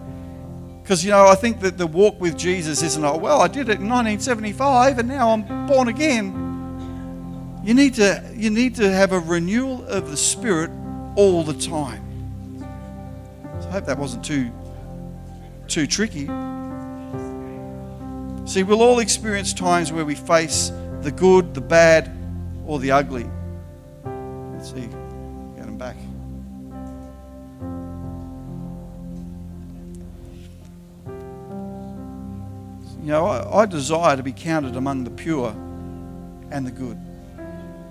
Because, 0.82 1.02
you 1.02 1.10
know, 1.10 1.26
I 1.26 1.36
think 1.36 1.60
that 1.60 1.78
the 1.78 1.86
walk 1.86 2.20
with 2.20 2.36
Jesus 2.36 2.82
isn't, 2.82 3.02
oh, 3.02 3.16
well, 3.16 3.40
I 3.40 3.48
did 3.48 3.70
it 3.70 3.80
in 3.80 3.88
1975 3.88 4.98
and 4.98 5.08
now 5.08 5.30
I'm 5.30 5.66
born 5.66 5.88
again. 5.88 7.62
You 7.64 7.72
need 7.72 7.94
to, 7.94 8.30
you 8.34 8.50
need 8.50 8.74
to 8.74 8.90
have 8.90 9.12
a 9.12 9.20
renewal 9.20 9.86
of 9.86 10.10
the 10.10 10.18
Spirit 10.18 10.70
all 11.16 11.44
the 11.44 11.54
time. 11.54 12.02
So 13.62 13.68
I 13.68 13.72
hope 13.72 13.86
that 13.86 13.96
wasn't 13.96 14.22
too, 14.22 14.50
too 15.66 15.86
tricky. 15.86 16.26
See, 18.46 18.64
we'll 18.64 18.82
all 18.82 18.98
experience 18.98 19.54
times 19.54 19.92
where 19.92 20.04
we 20.04 20.14
face 20.14 20.70
the 21.00 21.10
good, 21.10 21.54
the 21.54 21.62
bad, 21.62 22.14
or 22.66 22.78
the 22.78 22.90
ugly. 22.90 23.30
Let's 24.62 24.75
see. 24.75 24.87
Get 25.57 25.66
them 25.66 25.77
back. 25.77 25.96
You 33.03 33.09
know, 33.09 33.27
I, 33.27 33.62
I, 33.62 33.66
desire 33.66 34.16
to 34.16 34.22
be 34.22 34.31
counted 34.31 34.77
among 34.77 35.03
the 35.03 35.11
pure 35.11 35.48
and 36.53 36.64
the 36.64 36.70
good. 36.70 36.96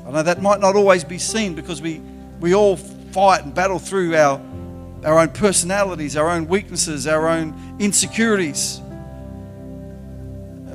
I 0.08 0.12
know 0.12 0.24
that 0.24 0.42
might 0.42 0.62
not 0.62 0.78
always 0.78 1.04
be 1.04 1.18
seen 1.18 1.56
because 1.56 1.82
we, 1.82 2.00
we 2.40 2.56
all 2.56 2.78
fight 2.78 3.44
and 3.44 3.54
battle 3.54 3.78
through 3.78 4.16
our, 4.16 4.42
our 5.04 5.20
own 5.20 5.28
personalities, 5.28 6.16
our 6.16 6.30
own 6.30 6.48
weaknesses, 6.48 7.06
our 7.06 7.28
own 7.28 7.54
insecurities. 7.80 8.80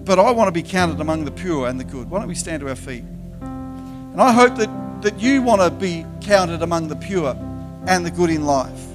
But 0.05 0.19
I 0.19 0.31
want 0.33 0.49
to 0.49 0.53
be 0.53 0.63
counted 0.63 1.01
among 1.01 1.25
the 1.25 1.31
pure 1.31 1.69
and 1.69 1.81
the 1.81 1.85
good. 1.85 2.11
Why 2.11 2.19
don't 2.19 2.29
we 2.29 2.35
stand 2.35 2.61
to 2.61 2.69
our 2.69 2.77
feet? 2.77 3.05
And 3.41 4.21
I 4.21 4.33
hope 4.33 4.57
that, 4.57 4.69
that 5.07 5.21
you 5.21 5.41
want 5.41 5.61
to 5.61 5.71
be 5.71 6.05
counted 6.21 6.63
among 6.63 6.89
the 6.89 6.97
pure 6.97 7.37
and 7.87 8.05
the 8.05 8.11
good 8.11 8.29
in 8.29 8.45
life. 8.45 8.87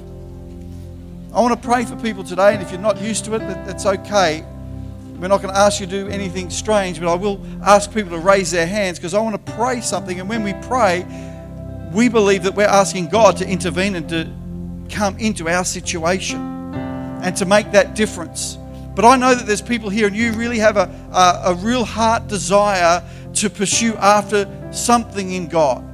I 1.34 1.40
want 1.40 1.54
to 1.54 1.66
pray 1.66 1.86
for 1.86 1.96
people 1.96 2.26
today, 2.26 2.54
and 2.54 2.62
if 2.62 2.70
you're 2.70 2.82
not 2.82 3.02
used 3.02 3.24
to 3.26 3.36
it, 3.36 3.40
that's 3.40 3.86
okay. 3.86 4.44
We're 5.16 5.30
not 5.30 5.42
going 5.42 5.54
to 5.54 5.58
ask 5.58 5.80
you 5.80 5.86
to 5.86 6.04
do 6.04 6.08
anything 6.10 6.50
strange, 6.50 7.00
but 7.00 7.08
I 7.08 7.16
will 7.16 7.40
ask 7.64 7.94
people 7.94 8.12
to 8.12 8.18
raise 8.18 8.52
their 8.52 8.68
hands 8.68 9.00
because 9.00 9.14
I 9.14 9.22
want 9.22 9.46
to 9.46 9.54
pray 9.54 9.80
something. 9.80 10.20
And 10.20 10.28
when 10.28 10.44
we 10.44 10.52
pray, 10.68 11.06
we 11.94 12.10
believe 12.10 12.44
that 12.44 12.56
we're 12.56 12.66
asking 12.66 13.08
God 13.08 13.38
to 13.38 13.48
intervene 13.48 13.96
and 13.96 14.10
to 14.10 14.30
come 14.94 15.18
into 15.18 15.48
our 15.48 15.64
situation 15.64 16.42
and 17.24 17.38
to 17.38 17.46
make 17.46 17.72
that 17.72 17.96
difference. 17.96 18.58
But 18.96 19.06
I 19.06 19.16
know 19.16 19.34
that 19.34 19.48
there's 19.48 19.62
people 19.62 19.90
here 19.90 20.08
and 20.08 20.16
you 20.16 20.34
really 20.34 20.60
have 20.60 20.76
a, 20.76 20.94
a, 21.14 21.54
a 21.54 21.56
real 21.56 21.86
heart 21.86 22.28
desire 22.28 23.02
to 23.36 23.50
pursue 23.50 23.96
after 23.96 24.46
something 24.74 25.32
in 25.32 25.48
God. 25.48 25.88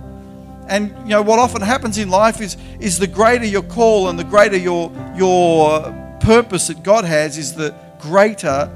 And 0.70 0.90
you 1.04 1.10
know 1.10 1.22
what 1.22 1.40
often 1.40 1.62
happens 1.62 1.98
in 1.98 2.10
life 2.10 2.42
is 2.42 2.58
is 2.80 3.00
the 3.00 3.08
greater 3.08 3.46
your 3.46 3.64
call 3.64 4.10
and 4.10 4.20
the 4.20 4.24
greater 4.24 4.58
your 4.58 4.92
your 5.16 5.72
uh, 5.72 6.20
purpose 6.20 6.68
that 6.68 6.84
God 6.84 7.06
has 7.06 7.38
is 7.38 7.54
the 7.54 7.74
greater 8.00 8.72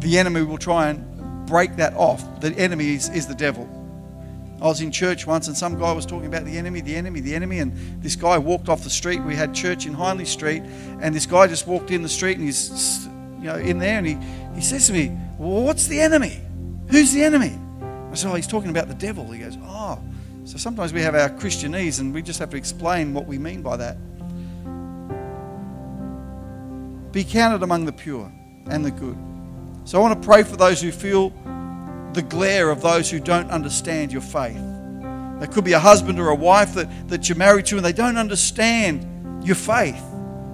the 0.00 0.18
enemy 0.18 0.42
will 0.42 0.58
try 0.58 0.90
and 0.90 1.46
break 1.46 1.76
that 1.76 1.94
off. 1.94 2.40
The 2.40 2.52
enemy 2.52 2.94
is, 2.94 3.08
is 3.08 3.26
the 3.26 3.34
devil. 3.34 3.68
I 4.60 4.66
was 4.66 4.80
in 4.80 4.90
church 4.90 5.26
once 5.26 5.48
and 5.48 5.56
some 5.56 5.78
guy 5.78 5.92
was 5.92 6.04
talking 6.04 6.26
about 6.26 6.44
the 6.44 6.58
enemy, 6.58 6.80
the 6.80 6.94
enemy, 6.94 7.20
the 7.20 7.34
enemy, 7.34 7.60
and 7.60 7.72
this 8.02 8.16
guy 8.16 8.38
walked 8.38 8.68
off 8.68 8.82
the 8.82 8.90
street. 8.90 9.22
We 9.22 9.36
had 9.36 9.54
church 9.54 9.86
in 9.86 9.94
Hindley 9.94 10.24
Street, 10.24 10.62
and 11.00 11.14
this 11.14 11.26
guy 11.26 11.46
just 11.46 11.66
walked 11.66 11.90
in 11.90 12.02
the 12.02 12.08
street 12.08 12.38
and 12.38 12.46
he's 12.46 13.06
you 13.38 13.44
know 13.44 13.56
in 13.56 13.78
there 13.78 13.98
and 13.98 14.06
he, 14.06 14.18
he 14.54 14.60
says 14.60 14.86
to 14.88 14.92
me, 14.92 15.16
Well, 15.38 15.62
what's 15.62 15.86
the 15.86 16.00
enemy? 16.00 16.40
Who's 16.88 17.12
the 17.12 17.22
enemy? 17.22 17.56
I 18.10 18.14
said, 18.14 18.32
Oh, 18.32 18.34
he's 18.34 18.48
talking 18.48 18.70
about 18.70 18.88
the 18.88 18.94
devil. 18.94 19.30
He 19.30 19.40
goes, 19.40 19.56
Oh. 19.62 20.00
So 20.48 20.56
sometimes 20.56 20.94
we 20.94 21.02
have 21.02 21.14
our 21.14 21.28
Christianese 21.28 22.00
and 22.00 22.14
we 22.14 22.22
just 22.22 22.38
have 22.38 22.48
to 22.50 22.56
explain 22.56 23.12
what 23.12 23.26
we 23.26 23.36
mean 23.36 23.60
by 23.60 23.76
that. 23.76 23.98
Be 27.12 27.22
counted 27.22 27.62
among 27.62 27.84
the 27.84 27.92
pure 27.92 28.32
and 28.70 28.82
the 28.82 28.90
good. 28.90 29.18
So 29.84 29.98
I 29.98 30.00
want 30.00 30.22
to 30.22 30.26
pray 30.26 30.42
for 30.44 30.56
those 30.56 30.80
who 30.80 30.90
feel 30.90 31.34
the 32.14 32.22
glare 32.22 32.70
of 32.70 32.80
those 32.80 33.10
who 33.10 33.20
don't 33.20 33.50
understand 33.50 34.10
your 34.10 34.22
faith. 34.22 34.56
There 35.38 35.48
could 35.52 35.64
be 35.64 35.74
a 35.74 35.78
husband 35.78 36.18
or 36.18 36.30
a 36.30 36.34
wife 36.34 36.72
that, 36.72 36.88
that 37.08 37.28
you're 37.28 37.36
married 37.36 37.66
to 37.66 37.76
and 37.76 37.84
they 37.84 37.92
don't 37.92 38.16
understand 38.16 39.46
your 39.46 39.54
faith. 39.54 40.02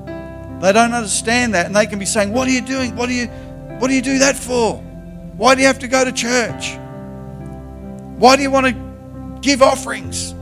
They 0.07 0.72
don't 0.72 0.92
understand 0.92 1.54
that 1.54 1.66
and 1.66 1.76
they 1.76 1.87
can 1.87 2.00
be 2.00 2.04
saying, 2.04 2.33
What 2.33 2.48
are 2.48 2.50
you 2.50 2.62
doing? 2.62 2.96
What 2.96 3.09
do 3.09 3.14
you 3.14 3.28
what 3.78 3.87
do 3.87 3.94
you 3.94 4.02
do 4.02 4.18
that 4.18 4.35
for? 4.35 4.74
Why 5.37 5.54
do 5.54 5.61
you 5.61 5.68
have 5.68 5.78
to 5.78 5.88
go 5.88 6.04
to 6.04 6.11
church? 6.11 6.78
Why 8.18 8.35
do 8.35 8.42
you 8.42 8.50
want 8.50 8.66
to 8.66 8.83
give 9.44 9.62
offerings? 9.62 10.33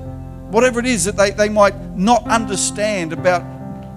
Whatever 0.51 0.81
it 0.81 0.87
is 0.87 1.05
that 1.05 1.17
they, 1.17 1.31
they 1.33 1.49
might 1.49 1.75
not 1.97 2.25
understand 2.25 3.12
about 3.12 3.43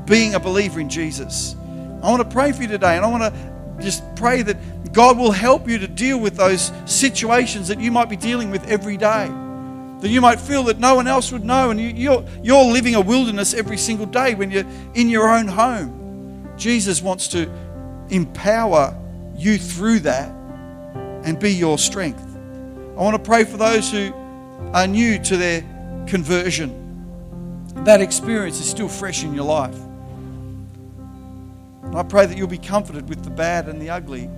being 0.05 0.33
a 0.33 0.39
believer 0.39 0.79
in 0.79 0.89
Jesus. 0.89 1.55
I 2.01 2.09
want 2.09 2.23
to 2.23 2.29
pray 2.29 2.51
for 2.51 2.63
you 2.63 2.67
today 2.67 2.97
and 2.97 3.05
I 3.05 3.09
want 3.09 3.23
to 3.23 3.83
just 3.83 4.03
pray 4.15 4.41
that 4.41 4.93
God 4.93 5.17
will 5.17 5.31
help 5.31 5.67
you 5.69 5.77
to 5.77 5.87
deal 5.87 6.19
with 6.19 6.35
those 6.35 6.71
situations 6.85 7.67
that 7.67 7.79
you 7.79 7.91
might 7.91 8.09
be 8.09 8.15
dealing 8.15 8.49
with 8.49 8.67
every 8.67 8.97
day. 8.97 9.27
That 9.99 10.09
you 10.09 10.21
might 10.21 10.39
feel 10.39 10.63
that 10.63 10.79
no 10.79 10.95
one 10.95 11.07
else 11.07 11.31
would 11.31 11.43
know, 11.43 11.69
and 11.69 11.79
you, 11.79 11.87
you're, 11.87 12.25
you're 12.43 12.63
living 12.63 12.95
a 12.95 13.01
wilderness 13.01 13.53
every 13.53 13.77
single 13.77 14.05
day 14.05 14.35
when 14.35 14.51
you're 14.51 14.65
in 14.93 15.09
your 15.09 15.27
own 15.27 15.47
home. 15.47 16.53
Jesus 16.57 17.01
wants 17.01 17.27
to 17.29 17.49
empower 18.09 18.95
you 19.35 19.57
through 19.57 19.99
that 20.01 20.29
and 21.23 21.39
be 21.39 21.53
your 21.53 21.77
strength. 21.77 22.21
I 22.21 23.01
want 23.01 23.15
to 23.15 23.27
pray 23.27 23.43
for 23.45 23.57
those 23.57 23.91
who 23.91 24.13
are 24.73 24.87
new 24.87 25.19
to 25.19 25.37
their 25.37 25.61
conversion. 26.07 26.81
That 27.85 28.01
experience 28.01 28.59
is 28.59 28.69
still 28.69 28.87
fresh 28.87 29.23
in 29.23 29.33
your 29.33 29.45
life. 29.45 29.77
And 31.83 31.95
I 31.95 32.03
pray 32.03 32.25
that 32.25 32.37
you'll 32.37 32.47
be 32.47 32.57
comforted 32.57 33.07
with 33.07 33.23
the 33.23 33.29
bad 33.29 33.67
and 33.67 33.81
the 33.81 33.89
ugly. 33.89 34.29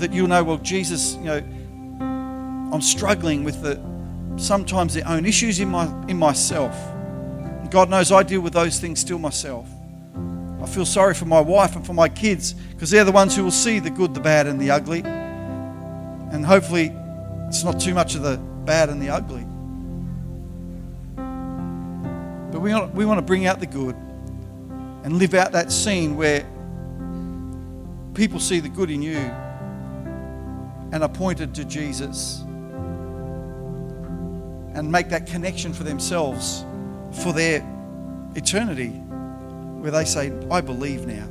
That 0.00 0.12
you'll 0.12 0.28
know, 0.28 0.44
well, 0.44 0.58
Jesus, 0.58 1.14
you 1.14 1.24
know, 1.24 1.38
I'm 2.72 2.82
struggling 2.82 3.44
with 3.44 3.62
the 3.62 3.80
sometimes 4.36 4.94
their 4.94 5.08
own 5.08 5.26
issues 5.26 5.58
in 5.58 5.68
my 5.68 5.86
in 6.06 6.16
myself. 6.16 6.76
God 7.70 7.90
knows 7.90 8.12
I 8.12 8.22
deal 8.22 8.40
with 8.40 8.52
those 8.54 8.78
things 8.78 9.00
still 9.00 9.18
myself. 9.18 9.68
I 10.62 10.66
feel 10.66 10.86
sorry 10.86 11.14
for 11.14 11.26
my 11.26 11.40
wife 11.40 11.76
and 11.76 11.86
for 11.86 11.92
my 11.92 12.08
kids 12.08 12.52
because 12.52 12.90
they're 12.90 13.04
the 13.04 13.12
ones 13.12 13.36
who 13.36 13.44
will 13.44 13.50
see 13.50 13.78
the 13.78 13.90
good, 13.90 14.14
the 14.14 14.20
bad, 14.20 14.46
and 14.46 14.60
the 14.60 14.70
ugly. 14.70 15.02
And 15.04 16.44
hopefully, 16.44 16.92
it's 17.48 17.64
not 17.64 17.80
too 17.80 17.94
much 17.94 18.14
of 18.14 18.22
the 18.22 18.36
bad 18.64 18.90
and 18.90 19.02
the 19.02 19.08
ugly. 19.08 19.44
But 22.52 22.60
we 22.60 22.72
want, 22.72 22.94
we 22.94 23.04
want 23.04 23.18
to 23.18 23.22
bring 23.22 23.46
out 23.46 23.58
the 23.58 23.66
good 23.66 23.96
and 25.04 25.18
live 25.18 25.34
out 25.34 25.52
that 25.52 25.72
scene 25.72 26.16
where 26.16 26.46
people 28.14 28.38
see 28.38 28.60
the 28.60 28.68
good 28.68 28.90
in 28.90 29.00
you 29.00 29.16
and 30.92 31.02
are 31.02 31.08
pointed 31.08 31.54
to 31.54 31.64
Jesus 31.64 32.40
and 34.74 34.90
make 34.90 35.08
that 35.08 35.26
connection 35.26 35.72
for 35.72 35.84
themselves 35.84 36.64
for 37.22 37.32
their 37.32 37.66
eternity 38.34 38.90
where 39.80 39.90
they 39.90 40.04
say, 40.04 40.32
I 40.50 40.60
believe 40.60 41.06
now. 41.06 41.28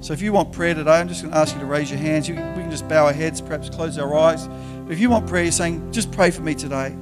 So 0.00 0.12
if 0.12 0.20
you 0.20 0.32
want 0.32 0.52
prayer 0.52 0.74
today, 0.74 0.98
I'm 0.98 1.08
just 1.08 1.22
going 1.22 1.32
to 1.32 1.38
ask 1.38 1.54
you 1.54 1.60
to 1.60 1.66
raise 1.66 1.90
your 1.90 2.00
hands. 2.00 2.28
we 2.28 2.34
can 2.34 2.70
just 2.70 2.88
bow 2.88 3.06
our 3.06 3.12
heads, 3.12 3.40
perhaps 3.40 3.70
close 3.70 3.98
our 3.98 4.16
eyes. 4.16 4.48
But 4.84 4.92
if 4.92 4.98
you 4.98 5.10
want 5.10 5.26
prayer, 5.26 5.44
you're 5.44 5.52
saying, 5.52 5.92
just 5.92 6.12
pray 6.12 6.30
for 6.30 6.42
me 6.42 6.54
today. 6.54 6.94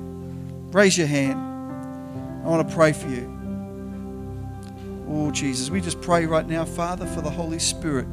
Raise 0.72 0.96
your 0.96 1.06
hand. 1.06 1.38
I 2.44 2.48
want 2.48 2.68
to 2.68 2.74
pray 2.74 2.92
for 2.92 3.08
you. 3.08 3.36
Oh, 5.08 5.30
Jesus, 5.30 5.70
we 5.70 5.80
just 5.80 6.00
pray 6.00 6.26
right 6.26 6.46
now, 6.46 6.64
Father, 6.64 7.06
for 7.06 7.20
the 7.20 7.30
Holy 7.30 7.58
Spirit. 7.58 8.06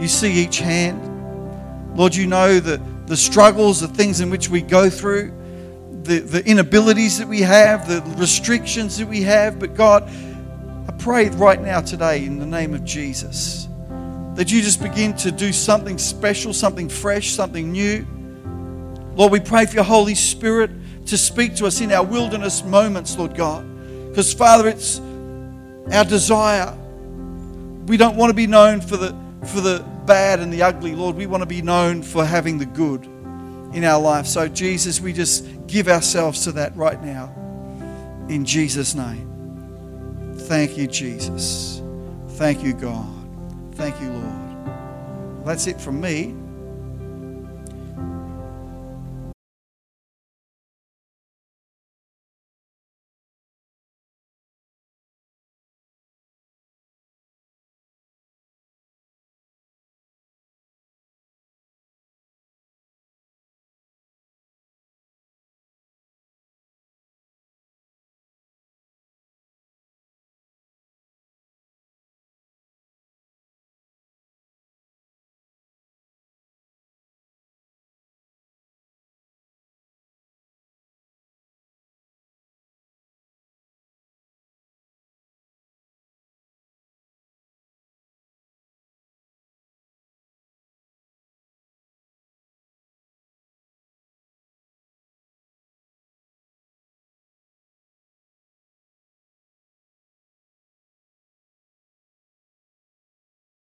You 0.00 0.06
see 0.06 0.32
each 0.32 0.58
hand. 0.58 1.96
Lord, 1.96 2.14
you 2.14 2.26
know 2.26 2.60
the, 2.60 2.80
the 3.06 3.16
struggles, 3.16 3.80
the 3.80 3.88
things 3.88 4.20
in 4.20 4.30
which 4.30 4.48
we 4.48 4.62
go 4.62 4.88
through, 4.88 5.32
the, 6.02 6.20
the 6.20 6.46
inabilities 6.46 7.18
that 7.18 7.26
we 7.26 7.40
have, 7.40 7.88
the 7.88 8.02
restrictions 8.16 8.98
that 8.98 9.08
we 9.08 9.22
have. 9.22 9.58
But 9.58 9.74
God, 9.74 10.08
I 10.88 10.92
pray 10.98 11.28
right 11.30 11.60
now 11.60 11.80
today 11.80 12.24
in 12.24 12.38
the 12.38 12.46
name 12.46 12.72
of 12.72 12.84
Jesus 12.84 13.68
that 14.38 14.52
you 14.52 14.62
just 14.62 14.80
begin 14.80 15.16
to 15.16 15.32
do 15.32 15.52
something 15.52 15.98
special, 15.98 16.52
something 16.52 16.88
fresh, 16.88 17.32
something 17.32 17.72
new. 17.72 18.06
Lord, 19.18 19.32
we 19.32 19.40
pray 19.40 19.66
for 19.66 19.74
your 19.74 19.84
Holy 19.84 20.14
Spirit 20.14 20.70
to 21.06 21.18
speak 21.18 21.56
to 21.56 21.66
us 21.66 21.80
in 21.80 21.90
our 21.90 22.04
wilderness 22.04 22.62
moments, 22.62 23.18
Lord 23.18 23.34
God. 23.34 23.66
Because, 24.08 24.32
Father, 24.32 24.68
it's 24.68 25.00
our 25.90 26.04
desire. 26.04 26.72
We 27.86 27.96
don't 27.96 28.14
want 28.14 28.30
to 28.30 28.34
be 28.34 28.46
known 28.46 28.80
for 28.80 28.96
the, 28.96 29.16
for 29.46 29.60
the 29.60 29.84
bad 30.06 30.38
and 30.38 30.52
the 30.52 30.62
ugly, 30.62 30.94
Lord. 30.94 31.16
We 31.16 31.26
want 31.26 31.42
to 31.42 31.48
be 31.48 31.62
known 31.62 32.04
for 32.04 32.24
having 32.24 32.58
the 32.58 32.66
good 32.66 33.06
in 33.74 33.82
our 33.82 34.00
life. 34.00 34.24
So, 34.24 34.46
Jesus, 34.46 35.00
we 35.00 35.12
just 35.12 35.44
give 35.66 35.88
ourselves 35.88 36.44
to 36.44 36.52
that 36.52 36.76
right 36.76 37.02
now. 37.02 37.34
In 38.28 38.44
Jesus' 38.44 38.94
name. 38.94 40.36
Thank 40.42 40.78
you, 40.78 40.86
Jesus. 40.86 41.82
Thank 42.36 42.62
you, 42.62 42.72
God. 42.72 43.12
Thank 43.72 44.00
you, 44.00 44.10
Lord. 44.12 45.44
That's 45.44 45.66
it 45.66 45.80
from 45.80 46.00
me. 46.00 46.36